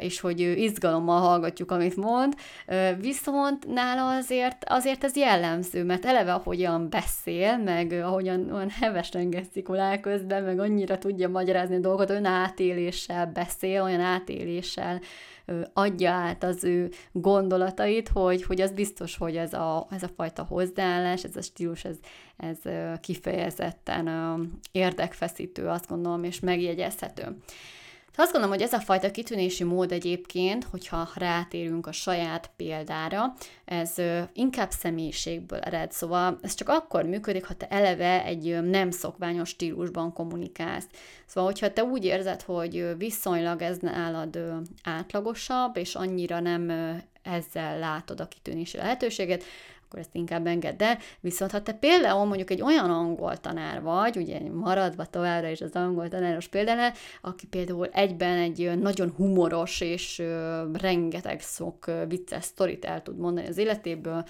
és 0.00 0.20
hogy 0.20 0.40
izgalommal 0.40 1.20
hallgatjuk, 1.20 1.70
amit 1.70 1.96
mond, 1.96 2.34
viszont 3.00 3.66
nála 3.66 4.16
azért, 4.16 4.64
azért 4.68 5.04
ez 5.04 5.16
jellemző, 5.16 5.84
mert 5.84 6.04
eleve 6.04 6.32
ahogyan 6.32 6.88
beszél, 6.90 7.58
meg 7.58 7.92
ahogyan 7.92 8.50
olyan 8.52 8.70
hevesen 8.70 9.30
gesztikulál 9.30 10.00
közben, 10.00 10.42
meg 10.42 10.58
annyira 10.58 10.98
tudja 10.98 11.28
magyarázni 11.28 11.76
a 11.76 11.80
dolgot, 11.80 12.10
olyan 12.10 12.24
átéléssel 12.24 13.26
beszél, 13.26 13.82
olyan 13.82 14.00
átéléssel 14.00 15.00
adja 15.72 16.10
át 16.10 16.44
az 16.44 16.64
ő 16.64 16.90
gondolatait, 17.12 18.08
hogy, 18.08 18.42
hogy 18.42 18.60
az 18.60 18.72
biztos, 18.72 19.16
hogy 19.16 19.36
ez 19.36 19.52
a, 19.52 19.86
ez 19.90 20.02
a 20.02 20.10
fajta 20.16 20.42
hozzáállás, 20.42 21.24
ez 21.24 21.36
a 21.36 21.42
stílus, 21.42 21.84
ez, 21.84 21.96
ez 22.36 22.58
kifejezetten 23.00 24.08
érdekfeszítő, 24.72 25.66
azt 25.66 25.88
gondolom, 25.88 26.24
és 26.24 26.40
megjegyezhető. 26.40 27.36
Azt 28.16 28.32
gondolom, 28.32 28.56
hogy 28.56 28.64
ez 28.64 28.72
a 28.72 28.80
fajta 28.80 29.10
kitűnési 29.10 29.64
mód 29.64 29.92
egyébként, 29.92 30.64
hogyha 30.64 31.08
rátérünk 31.14 31.86
a 31.86 31.92
saját 31.92 32.50
példára, 32.56 33.34
ez 33.64 33.94
inkább 34.32 34.70
személyiségből 34.70 35.58
ered, 35.58 35.92
szóval 35.92 36.38
ez 36.42 36.54
csak 36.54 36.68
akkor 36.68 37.04
működik, 37.04 37.44
ha 37.44 37.54
te 37.54 37.66
eleve 37.68 38.24
egy 38.24 38.62
nem 38.62 38.90
szokványos 38.90 39.48
stílusban 39.48 40.12
kommunikálsz. 40.12 40.86
Szóval, 41.26 41.50
hogyha 41.50 41.72
te 41.72 41.84
úgy 41.84 42.04
érzed, 42.04 42.42
hogy 42.42 42.96
viszonylag 42.96 43.62
ez 43.62 43.78
nálad 43.78 44.38
átlagosabb, 44.82 45.76
és 45.76 45.94
annyira 45.94 46.40
nem 46.40 46.70
ezzel 47.22 47.78
látod 47.78 48.20
a 48.20 48.28
kitűnési 48.28 48.76
lehetőséget, 48.76 49.44
akkor 49.90 50.02
ezt 50.02 50.14
inkább 50.14 50.46
engedd 50.46 50.82
el. 50.82 50.98
Viszont 51.20 51.50
ha 51.50 51.62
te 51.62 51.72
például 51.72 52.24
mondjuk 52.24 52.50
egy 52.50 52.62
olyan 52.62 52.90
angol 52.90 53.36
tanár 53.36 53.82
vagy, 53.82 54.16
ugye 54.16 54.40
maradva 54.50 55.04
továbbra 55.04 55.48
is 55.48 55.60
az 55.60 55.72
angol 55.72 56.08
tanáros 56.08 56.48
példánál, 56.48 56.92
aki 57.20 57.46
például 57.46 57.86
egyben 57.86 58.36
egy 58.36 58.78
nagyon 58.78 59.12
humoros 59.16 59.80
és 59.80 60.22
rengeteg 60.72 61.40
szok 61.40 61.90
vicces 62.08 62.44
sztorit 62.44 62.84
el 62.84 63.02
tud 63.02 63.18
mondani 63.18 63.46
az 63.46 63.58
életéből, 63.58 64.24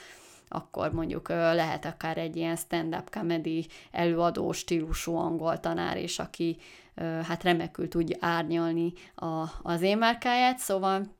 akkor 0.49 0.92
mondjuk 0.92 1.29
lehet 1.29 1.85
akár 1.85 2.18
egy 2.18 2.37
ilyen 2.37 2.57
stand-up 2.57 3.11
comedy 3.11 3.66
előadó 3.90 4.53
stílusú 4.53 5.14
angol 5.14 5.61
tanár 5.61 5.96
is, 5.96 6.18
aki 6.18 6.57
hát 6.96 7.42
remekül 7.42 7.88
tudja 7.88 8.16
árnyalni 8.20 8.92
a, 9.14 9.44
az 9.62 9.83
én 9.83 9.99
márkáját, 9.99 10.59
szóval 10.59 11.18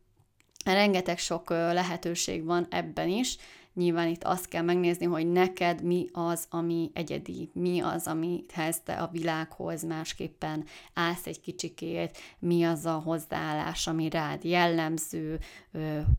rengeteg 0.64 1.18
sok 1.18 1.50
lehetőség 1.50 2.44
van 2.44 2.66
ebben 2.70 3.09
is, 3.09 3.37
Nyilván 3.74 4.09
itt 4.09 4.24
azt 4.24 4.48
kell 4.48 4.62
megnézni, 4.62 5.06
hogy 5.06 5.33
neked 5.33 5.83
mi 5.83 6.06
az, 6.12 6.46
ami 6.50 6.90
egyedi, 6.94 7.50
mi 7.52 7.80
az, 7.80 8.06
amihez 8.06 8.80
te 8.85 8.92
a 8.92 9.09
világhoz 9.12 9.83
másképpen 9.83 10.64
állsz 10.94 11.26
egy 11.26 11.40
kicsikét, 11.40 12.18
mi 12.38 12.64
az 12.64 12.87
a 12.87 13.02
hozzáállás, 13.04 13.87
ami 13.87 14.09
rád 14.09 14.44
jellemző, 14.44 15.38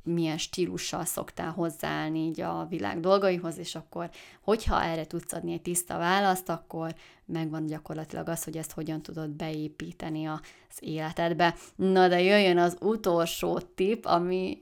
milyen 0.04 0.38
stílussal 0.38 1.06
szoktál 1.06 1.52
hozzáállni 1.52 2.20
így 2.20 2.42
a 2.42 2.66
világ 2.70 3.00
dolgaihoz, 3.00 3.58
és 3.58 3.76
akkor, 3.76 4.10
hogyha 4.42 4.84
erre 4.84 5.08
tudsz 5.08 5.34
adni 5.34 5.54
egy 5.54 5.62
tiszta 5.62 5.98
választ, 5.98 6.50
akkor 6.50 6.96
megvan 7.32 7.66
gyakorlatilag 7.66 8.30
az, 8.30 8.44
hogy 8.44 8.58
ezt 8.58 8.72
hogyan 8.72 9.02
tudod 9.02 9.30
beépíteni 9.30 10.26
az 10.26 10.40
életedbe. 10.80 11.56
Na 11.76 12.08
de 12.08 12.22
jöjjön 12.22 12.58
az 12.58 12.78
utolsó 12.80 13.60
tip, 13.60 14.06
ami, 14.06 14.60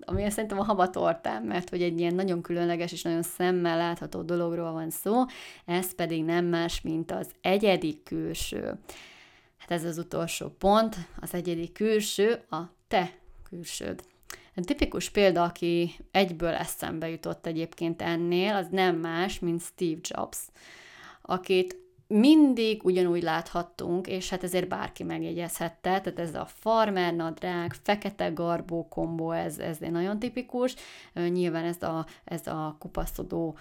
ami 0.00 0.30
szerintem 0.30 0.58
a 0.58 0.64
habatortán, 0.64 1.42
mert 1.42 1.68
hogy 1.70 1.82
egy 1.82 1.98
ilyen 1.98 2.14
nagyon 2.14 2.42
különleges 2.42 2.92
és 2.92 3.02
nagyon 3.02 3.22
szemmel 3.22 3.76
látható 3.76 4.22
dologról 4.22 4.72
van 4.72 4.90
szó, 4.90 5.24
ez 5.64 5.94
pedig 5.94 6.24
nem 6.24 6.44
más, 6.44 6.80
mint 6.80 7.10
az 7.10 7.28
egyedi 7.40 8.00
külső. 8.04 8.78
Hát 9.58 9.70
ez 9.70 9.84
az 9.84 9.98
utolsó 9.98 10.48
pont, 10.48 10.96
az 11.20 11.34
egyedi 11.34 11.72
külső, 11.72 12.44
a 12.50 12.60
te 12.88 13.10
külsőd. 13.48 14.02
A 14.58 14.60
tipikus 14.64 15.10
példa, 15.10 15.42
aki 15.42 15.94
egyből 16.10 16.52
eszembe 16.52 17.08
jutott 17.08 17.46
egyébként 17.46 18.02
ennél, 18.02 18.54
az 18.54 18.66
nem 18.70 18.96
más, 18.96 19.38
mint 19.38 19.62
Steve 19.62 20.00
Jobs 20.02 20.38
akit 21.26 21.84
mindig 22.08 22.84
ugyanúgy 22.84 23.22
láthattunk, 23.22 24.06
és 24.06 24.30
hát 24.30 24.42
ezért 24.42 24.68
bárki 24.68 25.02
megjegyezhette, 25.02 26.00
tehát 26.00 26.18
ez 26.18 26.34
a 26.34 26.44
farmer 26.44 27.14
nadrág, 27.14 27.72
fekete 27.82 28.28
garbó 28.28 28.88
kombó, 28.88 29.30
ez, 29.30 29.58
ez 29.58 29.78
nagyon 29.78 30.18
tipikus, 30.18 30.74
nyilván 31.14 31.64
ez 31.64 31.82
a, 31.82 32.06
ez 32.24 32.46
a 32.46 32.76
kupaszodó 32.78 33.56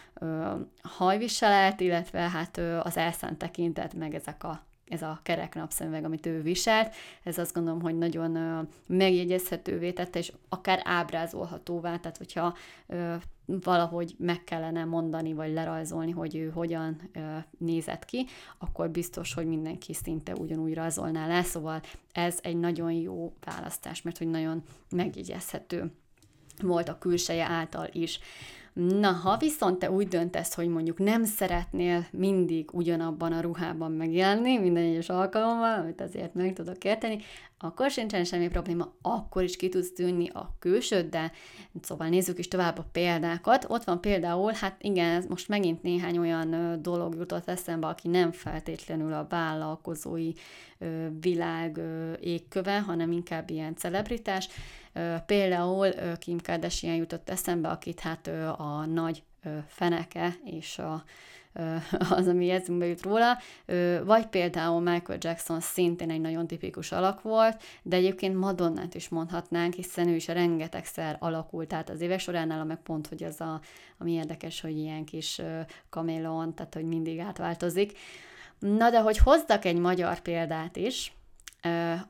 hajviselet, 0.81 1.79
illetve 1.79 2.19
hát 2.19 2.57
az 2.83 2.97
elszánt 2.97 3.37
tekintet, 3.37 3.93
meg 3.93 4.13
ezek 4.15 4.43
a 4.43 4.63
ez 4.87 5.01
a 5.01 5.19
kerek 5.23 5.55
napszemüveg, 5.55 6.03
amit 6.03 6.25
ő 6.25 6.41
viselt, 6.41 6.93
ez 7.23 7.37
azt 7.37 7.53
gondolom, 7.53 7.81
hogy 7.81 7.97
nagyon 7.97 8.67
megjegyezhetővé 8.87 9.91
tette, 9.91 10.19
és 10.19 10.33
akár 10.49 10.81
ábrázolhatóvá, 10.83 11.97
tehát 11.97 12.17
hogyha 12.17 12.55
valahogy 13.45 14.15
meg 14.17 14.43
kellene 14.43 14.85
mondani, 14.85 15.33
vagy 15.33 15.53
lerajzolni, 15.53 16.11
hogy 16.11 16.35
ő 16.35 16.49
hogyan 16.49 17.09
nézett 17.57 18.05
ki, 18.05 18.25
akkor 18.57 18.89
biztos, 18.89 19.33
hogy 19.33 19.45
mindenki 19.45 19.93
szinte 19.93 20.33
ugyanúgy 20.33 20.73
rajzolná 20.73 21.27
le, 21.27 21.43
szóval 21.43 21.81
ez 22.11 22.39
egy 22.41 22.57
nagyon 22.57 22.91
jó 22.91 23.33
választás, 23.45 24.01
mert 24.01 24.17
hogy 24.17 24.29
nagyon 24.29 24.63
megjegyezhető 24.89 25.91
volt 26.61 26.89
a 26.89 26.97
külseje 26.97 27.45
által 27.45 27.87
is. 27.91 28.19
Na, 28.75 29.11
ha 29.11 29.37
viszont 29.37 29.79
te 29.79 29.91
úgy 29.91 30.07
döntesz, 30.07 30.53
hogy 30.53 30.67
mondjuk 30.67 30.97
nem 30.97 31.23
szeretnél 31.23 32.05
mindig 32.11 32.69
ugyanabban 32.73 33.31
a 33.31 33.41
ruhában 33.41 33.91
megjelenni, 33.91 34.57
minden 34.57 34.83
egyes 34.83 35.09
alkalommal, 35.09 35.79
amit 35.79 36.01
azért 36.01 36.33
meg 36.33 36.53
tudok 36.53 36.83
érteni, 36.83 37.17
akkor 37.57 37.91
sincsen 37.91 38.23
semmi 38.23 38.47
probléma, 38.47 38.93
akkor 39.01 39.43
is 39.43 39.55
ki 39.55 39.69
tudsz 39.69 39.93
tűnni 39.93 40.29
a 40.29 40.55
külsőddel. 40.59 41.31
Szóval 41.81 42.07
nézzük 42.07 42.39
is 42.39 42.47
tovább 42.47 42.77
a 42.77 42.89
példákat. 42.91 43.65
Ott 43.69 43.83
van 43.83 44.01
például, 44.01 44.51
hát 44.51 44.75
igen, 44.79 45.25
most 45.29 45.47
megint 45.47 45.83
néhány 45.83 46.17
olyan 46.17 46.79
dolog 46.81 47.15
jutott 47.15 47.47
eszembe, 47.47 47.87
aki 47.87 48.07
nem 48.07 48.31
feltétlenül 48.31 49.13
a 49.13 49.27
vállalkozói 49.29 50.31
világ 51.19 51.79
égköve, 52.19 52.79
hanem 52.79 53.11
inkább 53.11 53.49
ilyen 53.49 53.75
celebritás. 53.75 54.47
Például 55.25 55.89
Kim 56.19 56.37
Kardashian 56.39 56.95
jutott 56.95 57.29
eszembe, 57.29 57.69
akit 57.69 57.99
hát 57.99 58.27
a 58.57 58.85
nagy 58.85 59.23
feneke 59.67 60.35
és 60.43 60.79
a 60.79 61.03
az, 62.09 62.27
ami 62.27 62.49
eszünkbe 62.49 62.85
jut 62.85 63.01
róla, 63.01 63.37
vagy 64.03 64.25
például 64.25 64.81
Michael 64.81 65.17
Jackson 65.21 65.59
szintén 65.59 66.09
egy 66.09 66.21
nagyon 66.21 66.47
tipikus 66.47 66.91
alak 66.91 67.21
volt, 67.21 67.63
de 67.81 67.95
egyébként 67.95 68.35
Madonnát 68.35 68.95
is 68.95 69.09
mondhatnánk, 69.09 69.73
hiszen 69.73 70.07
ő 70.07 70.15
is 70.15 70.27
rengetegszer 70.27 71.17
alakult 71.19 71.73
át 71.73 71.89
az 71.89 72.01
évek 72.01 72.19
során, 72.19 72.47
nála 72.47 72.63
meg 72.63 72.77
pont, 72.77 73.07
hogy 73.07 73.23
az 73.23 73.41
a, 73.41 73.61
ami 73.97 74.11
érdekes, 74.11 74.61
hogy 74.61 74.77
ilyen 74.77 75.05
kis 75.05 75.41
kamélon, 75.89 76.53
tehát 76.53 76.73
hogy 76.73 76.85
mindig 76.85 77.19
átváltozik. 77.19 77.97
Na 78.59 78.89
de 78.89 78.99
hogy 78.99 79.17
hozzak 79.17 79.65
egy 79.65 79.77
magyar 79.77 80.19
példát 80.19 80.75
is, 80.75 81.14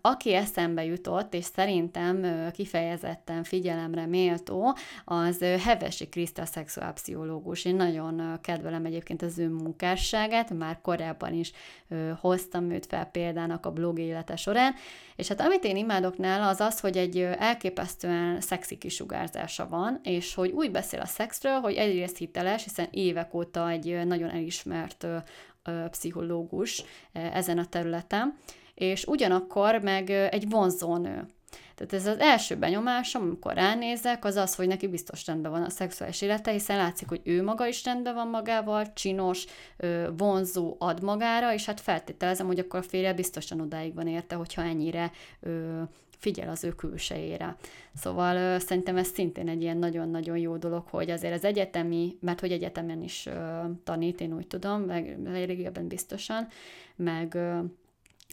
aki 0.02 0.34
eszembe 0.34 0.86
jutott, 0.86 1.34
és 1.34 1.44
szerintem 1.44 2.26
kifejezetten 2.52 3.44
figyelemre 3.44 4.06
méltó, 4.06 4.76
az 5.06 5.40
Hevesi 5.40 6.10
Kriszta 6.10 6.46
szexuálpszichológus. 6.46 7.66
Én 7.66 7.76
nagyon 7.76 8.40
kedvelem 8.42 8.86
egyébként 8.86 9.22
az 9.22 9.40
ő 9.40 9.50
munkásságát, 9.50 10.54
már 10.54 10.80
korábban 10.82 11.34
is 11.34 11.52
hoztam 12.20 12.72
őt 12.72 12.86
fel 12.86 13.06
példának 13.06 13.66
a 13.66 13.72
blog 13.72 14.00
élete 14.00 14.36
során, 14.36 14.74
és 15.16 15.28
hát 15.28 15.42
amit 15.42 15.64
én 15.64 15.78
imádok 15.78 16.18
nála, 16.18 16.48
az 16.48 16.60
az, 16.60 16.80
hogy 16.80 16.98
egy 16.98 17.20
elképesztően 17.20 18.42
szexi 18.42 18.78
kisugárzása 18.78 19.68
van, 19.68 20.00
és 20.04 20.34
hogy 20.34 20.52
úgy 20.52 20.72
beszél 20.72 21.00
a 21.00 21.06
szexről, 21.06 21.60
hogy 21.60 21.74
egyrészt 21.74 22.18
hiteles, 22.18 22.64
hiszen 22.64 22.88
évek 22.92 23.34
óta 23.34 23.70
egy 23.70 24.06
nagyon 24.06 24.30
elismert 24.30 25.08
pszichológus 25.90 26.84
ezen 27.12 27.58
a 27.58 27.66
területen, 27.66 28.38
és 28.76 29.06
ugyanakkor 29.06 29.80
meg 29.82 30.10
egy 30.10 30.50
vonzónő. 30.50 31.26
Tehát 31.76 31.94
ez 31.94 32.08
az 32.08 32.20
első 32.20 32.56
benyomásom, 32.56 33.22
amikor 33.22 33.54
ránézek, 33.54 34.26
az 34.26 34.36
az, 34.36 34.56
hogy 34.56 34.68
neki 34.68 34.88
biztos 34.88 35.26
rendben 35.26 35.52
van 35.52 35.64
a 35.64 35.70
szexuális 35.70 36.22
élete, 36.22 36.52
hiszen 36.52 36.78
látszik, 36.78 37.08
hogy 37.08 37.22
ő 37.24 37.44
maga 37.44 37.68
is 37.68 37.84
rendben 37.84 38.14
van 38.14 38.28
magával, 38.28 38.94
csinos, 38.94 39.46
vonzó 40.18 40.76
ad 40.80 41.04
magára, 41.04 41.54
és 41.54 41.66
hát 41.66 41.80
feltételezem, 41.80 42.46
hogy 42.46 42.60
akkor 42.60 42.80
a 42.80 42.84
férje 42.84 43.14
biztosan 43.14 43.62
odáig 43.62 43.94
van 43.94 44.08
érte, 44.08 44.36
hogyha 44.36 44.62
ennyire 44.62 45.12
figyel 46.18 46.50
az 46.50 46.64
ő 46.64 46.70
külsejére. 46.70 47.56
Szóval 47.96 48.60
szerintem 48.60 48.98
ez 48.98 49.08
szintén 49.08 49.50
egy 49.50 49.62
ilyen 49.62 49.78
nagyon-nagyon 49.78 50.38
jó 50.38 50.58
dolog, 50.58 50.84
hogy 50.90 51.10
azért 51.10 51.34
az 51.34 51.44
egyetemi, 51.44 52.18
mert 52.22 52.40
hogy 52.40 52.52
egyetemen 52.52 53.02
is 53.02 53.30
tanít, 53.84 54.22
én 54.22 54.36
úgy 54.36 54.48
tudom, 54.48 54.82
meg 54.82 55.18
régebben 55.34 55.88
biztosan, 55.88 56.48
meg 56.96 57.38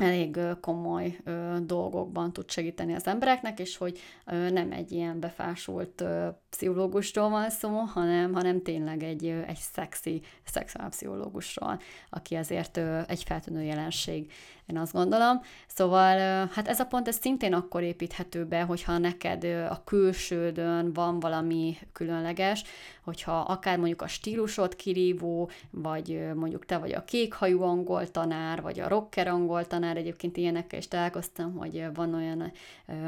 elég 0.03 0.39
komoly 0.61 1.19
dolgokban 1.63 2.33
tud 2.33 2.51
segíteni 2.51 2.95
az 2.95 3.07
embereknek, 3.07 3.59
és 3.59 3.77
hogy 3.77 3.99
nem 4.25 4.73
egy 4.73 4.93
ilyen 4.93 5.21
befásult 5.21 6.05
pszichológusról 6.51 7.29
van 7.29 7.51
szó, 7.51 7.69
hanem, 7.69 8.33
hanem 8.33 8.63
tényleg 8.63 9.03
egy, 9.03 9.27
egy 9.27 9.59
szexi 9.73 10.23
szexuálpszichológusról, 10.45 11.81
aki 12.11 12.35
azért 12.35 12.81
egy 13.07 13.23
feltűnő 13.23 13.63
jelenség 13.63 14.33
én 14.67 14.79
azt 14.79 14.93
gondolom. 14.93 15.41
Szóval 15.67 16.19
hát 16.53 16.69
ez 16.69 16.81
a 16.81 16.85
pont 16.85 17.09
ez 17.09 17.19
szintén 17.21 17.55
akkor 17.55 17.83
építhető 17.83 18.45
be, 18.45 18.63
hogyha 18.63 18.99
neked 18.99 19.45
a 19.45 19.83
külsődön 19.85 20.93
van 20.93 21.21
valami 21.21 21.77
különleges, 21.93 22.65
hogyha 23.03 23.41
akár 23.41 23.79
mondjuk 23.79 24.03
a 24.03 24.07
stílusod 24.07 24.77
kirívó, 24.77 25.51
vagy 25.71 26.29
mondjuk 26.35 26.67
te 26.67 26.79
vagy 26.79 26.93
a 26.93 27.05
kékhajú 27.05 27.63
angol 27.63 28.11
tanár, 28.11 28.63
vagy 28.63 28.81
a 28.81 28.89
rocker 28.89 29.29
angol 29.29 29.67
tanár, 29.67 29.97
egyébként 29.97 30.37
ilyenekkel 30.37 30.79
is 30.79 30.89
találkoztam, 30.89 31.57
hogy 31.57 31.87
van 31.95 32.15
olyan, 32.15 32.53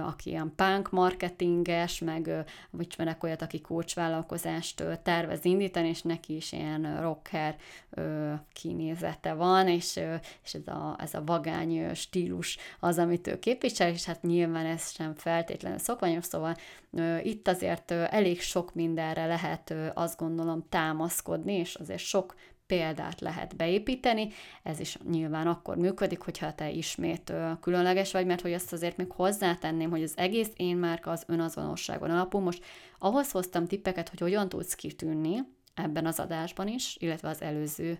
aki 0.07 0.31
ilyen 0.31 0.53
punk 0.57 0.91
marketinges, 0.91 1.99
meg 1.99 2.45
vagy 2.71 2.87
ismerek 2.87 3.23
olyat, 3.23 3.43
aki 3.43 3.61
coach 3.61 3.99
tervez 5.03 5.45
indítani, 5.45 5.89
és 5.89 6.03
neki 6.03 6.37
is 6.37 6.53
ilyen 6.53 7.01
rocker 7.01 7.57
kinézete 8.53 9.33
van, 9.33 9.69
és, 9.69 10.01
és 10.45 10.55
ez 10.55 10.67
a, 10.67 10.97
ez 10.99 11.15
a 11.15 11.25
vagány 11.25 11.95
stílus 11.95 12.59
az, 12.81 12.99
amit 12.99 13.27
ő 13.27 13.39
képvisel, 13.39 13.89
és 13.89 14.05
hát 14.05 14.23
nyilván 14.23 14.67
ez 14.67 14.91
sem 14.91 15.15
feltétlenül 15.15 15.79
szokványos, 15.79 16.25
szóval 16.25 16.57
itt 17.23 17.49
azért 17.49 17.91
elég 17.91 18.41
sok 18.41 18.75
mindenre 18.75 19.27
lehet 19.27 19.75
azt 19.95 20.19
gondolom 20.19 20.65
támaszkodni, 20.69 21.53
és 21.53 21.75
azért 21.75 22.03
sok 22.03 22.35
példát 22.67 23.21
lehet 23.21 23.57
beépíteni, 23.57 24.29
ez 24.63 24.81
is 24.81 24.99
nyilván 25.11 25.47
akkor 25.47 25.77
működik, 25.77 26.21
hogyha 26.21 26.55
te 26.55 26.71
ismét 26.71 27.33
különleges 27.61 28.13
vagy, 28.13 28.27
mert 28.27 28.41
hogy 28.41 28.53
azt 28.53 28.73
azért 28.73 28.97
még 28.97 29.11
hozzátenném, 29.11 29.91
hogy 29.91 30.03
az 30.03 30.13
egész 30.17 30.51
én 30.57 30.77
márka 30.77 31.11
az 31.11 31.25
önazonosságon 31.27 32.11
alapul. 32.11 32.41
Most 32.41 32.65
ahhoz 32.99 33.31
hoztam 33.31 33.67
tippeket, 33.67 34.09
hogy 34.09 34.21
hogyan 34.21 34.49
tudsz 34.49 34.75
kitűnni, 34.75 35.39
ebben 35.75 36.07
az 36.07 36.21
adásban 36.21 36.69
is, 36.69 36.97
illetve 37.01 37.29
az 37.29 37.43
előző 37.43 37.99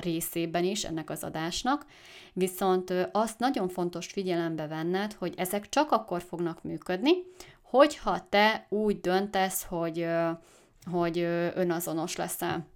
részében 0.00 0.64
is 0.64 0.84
ennek 0.84 1.10
az 1.10 1.24
adásnak. 1.24 1.86
Viszont 2.32 2.94
azt 3.12 3.38
nagyon 3.38 3.68
fontos 3.68 4.06
figyelembe 4.06 4.66
venned, 4.66 5.12
hogy 5.12 5.34
ezek 5.36 5.68
csak 5.68 5.90
akkor 5.90 6.22
fognak 6.22 6.62
működni, 6.62 7.12
hogyha 7.62 8.26
te 8.28 8.66
úgy 8.68 9.00
döntesz, 9.00 9.64
hogy, 9.64 10.06
hogy 10.84 11.18
önazonos 11.54 12.16
leszel 12.16 12.66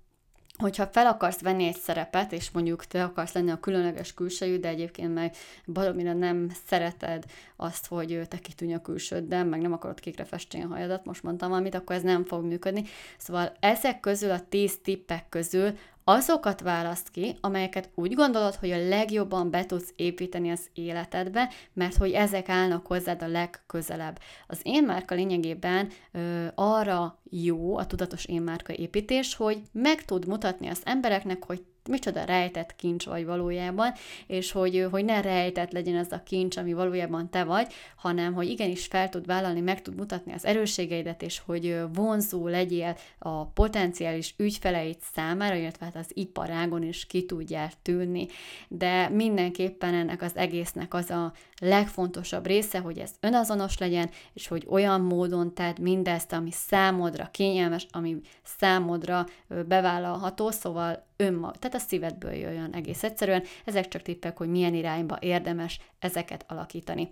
hogyha 0.58 0.86
fel 0.86 1.06
akarsz 1.06 1.40
venni 1.40 1.66
egy 1.66 1.76
szerepet, 1.76 2.32
és 2.32 2.50
mondjuk 2.50 2.84
te 2.84 3.04
akarsz 3.04 3.32
lenni 3.32 3.50
a 3.50 3.60
különleges 3.60 4.14
külsejű, 4.14 4.58
de 4.58 4.68
egyébként 4.68 5.14
meg 5.14 5.34
valamire 5.64 6.12
nem 6.12 6.50
szereted 6.66 7.24
azt, 7.56 7.86
hogy 7.86 8.20
te 8.28 8.38
kitűnj 8.38 8.74
a 8.74 8.80
külsőddel, 8.80 9.44
meg 9.44 9.60
nem 9.60 9.72
akarod 9.72 10.00
kékre 10.00 10.24
festeni 10.24 10.64
a 10.64 10.66
hajadat, 10.66 11.04
most 11.04 11.22
mondtam 11.22 11.48
valamit, 11.48 11.74
akkor 11.74 11.96
ez 11.96 12.02
nem 12.02 12.24
fog 12.24 12.44
működni. 12.44 12.84
Szóval 13.18 13.52
ezek 13.60 14.00
közül, 14.00 14.30
a 14.30 14.48
tíz 14.48 14.78
tippek 14.82 15.28
közül 15.28 15.78
azokat 16.04 16.60
választ 16.60 17.10
ki, 17.10 17.36
amelyeket 17.40 17.90
úgy 17.94 18.14
gondolod, 18.14 18.54
hogy 18.54 18.70
a 18.70 18.88
legjobban 18.88 19.50
be 19.50 19.66
tudsz 19.66 19.92
építeni 19.96 20.50
az 20.50 20.66
életedbe, 20.74 21.50
mert 21.72 21.96
hogy 21.96 22.10
ezek 22.10 22.48
állnak 22.48 22.86
hozzád 22.86 23.22
a 23.22 23.26
legközelebb. 23.26 24.18
Az 24.46 24.60
én 24.62 24.84
márka 24.84 25.14
lényegében 25.14 25.88
ö, 26.12 26.46
arra 26.54 27.18
jó 27.30 27.76
a 27.76 27.86
tudatos 27.86 28.24
én 28.24 28.42
márka 28.42 28.72
építés, 28.72 29.34
hogy 29.34 29.62
meg 29.72 30.04
tud 30.04 30.26
mutatni 30.26 30.68
az 30.68 30.80
embereknek, 30.84 31.44
hogy 31.44 31.64
micsoda 31.88 32.24
rejtett 32.24 32.76
kincs 32.76 33.04
vagy 33.04 33.24
valójában, 33.24 33.92
és 34.26 34.52
hogy, 34.52 34.86
hogy 34.90 35.04
ne 35.04 35.20
rejtett 35.20 35.72
legyen 35.72 35.96
ez 35.96 36.12
a 36.12 36.22
kincs, 36.22 36.56
ami 36.56 36.72
valójában 36.72 37.30
te 37.30 37.44
vagy, 37.44 37.72
hanem 37.96 38.34
hogy 38.34 38.48
igenis 38.48 38.86
fel 38.86 39.08
tud 39.08 39.26
vállalni, 39.26 39.60
meg 39.60 39.82
tud 39.82 39.94
mutatni 39.94 40.32
az 40.32 40.44
erősségeidet, 40.44 41.22
és 41.22 41.42
hogy 41.46 41.76
vonzó 41.92 42.48
legyél 42.48 42.96
a 43.18 43.46
potenciális 43.46 44.34
ügyfeleid 44.36 44.96
számára, 45.14 45.54
illetve 45.54 45.84
hát 45.84 45.96
az 45.96 46.10
iparágon 46.12 46.82
is 46.82 47.06
ki 47.06 47.24
tudjál 47.24 47.70
tűnni. 47.82 48.26
De 48.68 49.08
mindenképpen 49.08 49.94
ennek 49.94 50.22
az 50.22 50.36
egésznek 50.36 50.94
az 50.94 51.10
a 51.10 51.32
legfontosabb 51.60 52.46
része, 52.46 52.78
hogy 52.78 52.98
ez 52.98 53.10
önazonos 53.20 53.78
legyen, 53.78 54.10
és 54.32 54.46
hogy 54.46 54.66
olyan 54.68 55.00
módon 55.00 55.54
tedd 55.54 55.80
mindezt, 55.80 56.32
ami 56.32 56.50
számodra 56.52 57.28
kényelmes, 57.30 57.86
ami 57.90 58.20
számodra 58.42 59.26
bevállalható, 59.66 60.50
szóval 60.50 61.06
önmag, 61.16 61.56
tehát 61.56 61.76
a 61.76 61.86
szívedből 61.86 62.32
jöjjön 62.32 62.72
egész 62.72 63.02
egyszerűen. 63.02 63.42
Ezek 63.64 63.88
csak 63.88 64.02
tippek, 64.02 64.36
hogy 64.36 64.48
milyen 64.48 64.74
irányba 64.74 65.16
érdemes 65.20 65.80
ezeket 65.98 66.44
alakítani. 66.48 67.10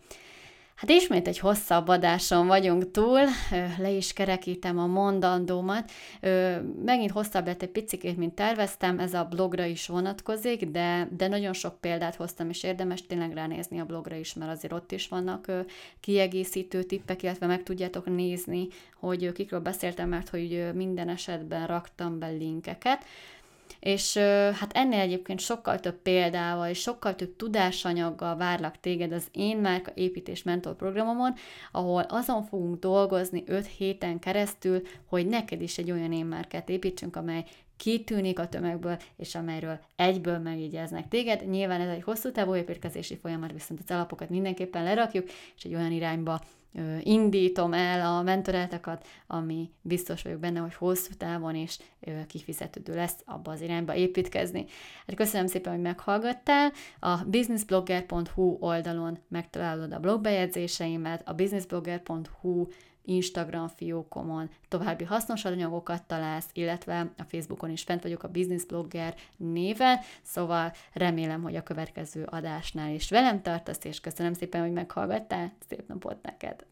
Hát 0.83 0.91
ismét 0.91 1.29
egy 1.29 1.39
hosszabb 1.39 1.89
adáson 1.89 2.47
vagyunk 2.47 2.91
túl, 2.91 3.21
le 3.79 3.91
is 3.91 4.13
kerekítem 4.13 4.79
a 4.79 4.87
mondandómat. 4.87 5.91
Megint 6.85 7.11
hosszabb 7.11 7.47
lett 7.47 7.63
egy 7.63 7.69
picit, 7.69 8.17
mint 8.17 8.35
terveztem, 8.35 8.99
ez 8.99 9.15
a 9.15 9.25
blogra 9.25 9.65
is 9.65 9.87
vonatkozik, 9.87 10.65
de, 10.65 11.09
de 11.17 11.29
nagyon 11.29 11.53
sok 11.53 11.81
példát 11.81 12.15
hoztam, 12.15 12.49
és 12.49 12.63
érdemes 12.63 13.07
tényleg 13.07 13.33
ránézni 13.33 13.81
a 13.81 13.85
blogra 13.85 14.17
is, 14.17 14.35
mert 14.35 14.51
azért 14.51 14.73
ott 14.73 14.93
is 14.93 15.09
vannak 15.09 15.53
kiegészítő 16.01 16.83
tippek, 16.83 17.23
illetve 17.23 17.47
meg 17.47 17.63
tudjátok 17.63 18.07
nézni, 18.07 18.69
hogy 19.01 19.33
kikről 19.33 19.61
beszéltem, 19.61 20.09
mert 20.09 20.29
hogy 20.29 20.71
minden 20.75 21.09
esetben 21.09 21.67
raktam 21.67 22.19
be 22.19 22.29
linkeket. 22.29 23.05
És 23.83 24.17
hát 24.53 24.73
ennél 24.73 25.01
egyébként 25.01 25.41
sokkal 25.41 25.81
több 25.81 26.03
példával 26.03 26.69
és 26.69 26.79
sokkal 26.79 27.15
több 27.15 27.37
tudásanyaggal 27.37 28.37
várlak 28.37 28.81
téged 28.81 29.13
az 29.13 29.27
Én 29.33 29.57
Márka 29.57 29.91
Építés 29.95 30.43
Mentor 30.43 30.75
programomon, 30.77 31.35
ahol 31.73 32.03
azon 32.03 32.45
fogunk 32.45 32.79
dolgozni 32.79 33.43
5 33.47 33.67
héten 33.67 34.19
keresztül, 34.19 34.83
hogy 35.07 35.27
neked 35.27 35.61
is 35.61 35.79
egy 35.79 35.91
olyan 35.91 36.13
én 36.13 36.27
márkát 36.27 36.69
építsünk, 36.69 37.17
amely 37.17 37.45
kitűnik 37.83 38.39
a 38.39 38.49
tömegből, 38.49 38.97
és 39.17 39.35
amelyről 39.35 39.79
egyből 39.97 40.39
megjegyeznek 40.39 41.09
téged. 41.09 41.49
Nyilván 41.49 41.81
ez 41.81 41.89
egy 41.89 42.03
hosszú 42.03 42.31
távú 42.31 42.55
építkezési 42.55 43.17
folyamat, 43.17 43.53
viszont 43.53 43.81
az 43.85 43.91
alapokat 43.91 44.29
mindenképpen 44.29 44.83
lerakjuk, 44.83 45.29
és 45.57 45.65
egy 45.65 45.75
olyan 45.75 45.93
irányba 45.93 46.41
indítom 47.01 47.73
el 47.73 48.17
a 48.17 48.23
mentoráltakat, 48.23 49.07
ami 49.27 49.71
biztos 49.81 50.23
vagyok 50.23 50.39
benne, 50.39 50.61
hogy 50.61 50.75
hosszú 50.75 51.13
távon 51.19 51.55
is 51.55 51.79
kifizetődő 52.27 52.95
lesz 52.95 53.17
abba 53.25 53.51
az 53.51 53.61
irányba 53.61 53.95
építkezni. 53.95 54.65
Hát 55.07 55.17
köszönöm 55.17 55.47
szépen, 55.47 55.73
hogy 55.73 55.83
meghallgattál. 55.83 56.73
A 56.99 57.17
businessblogger.hu 57.27 58.57
oldalon 58.61 59.19
megtalálod 59.29 59.93
a 59.93 60.01
blogbejegyzéseimet, 60.01 61.29
a 61.29 61.33
businessblogger.hu 61.33 62.67
Instagram 63.05 63.69
fiókomon 63.69 64.51
további 64.69 65.05
hasznos 65.05 65.45
anyagokat 65.45 66.03
találsz, 66.03 66.49
illetve 66.53 67.13
a 67.19 67.23
Facebookon 67.23 67.71
is 67.71 67.83
fent 67.83 68.03
vagyok 68.03 68.23
a 68.23 68.29
Business 68.29 68.65
Blogger 68.65 69.15
néven, 69.37 69.99
szóval 70.23 70.73
remélem, 70.93 71.43
hogy 71.43 71.57
a 71.57 71.63
következő 71.63 72.25
adásnál 72.25 72.91
is 72.91 73.11
velem 73.11 73.43
tartasz, 73.43 73.85
és 73.85 74.01
köszönöm 74.01 74.33
szépen, 74.33 74.61
hogy 74.61 74.73
meghallgattál, 74.73 75.53
szép 75.69 75.89
napot 75.89 76.23
neked! 76.23 76.65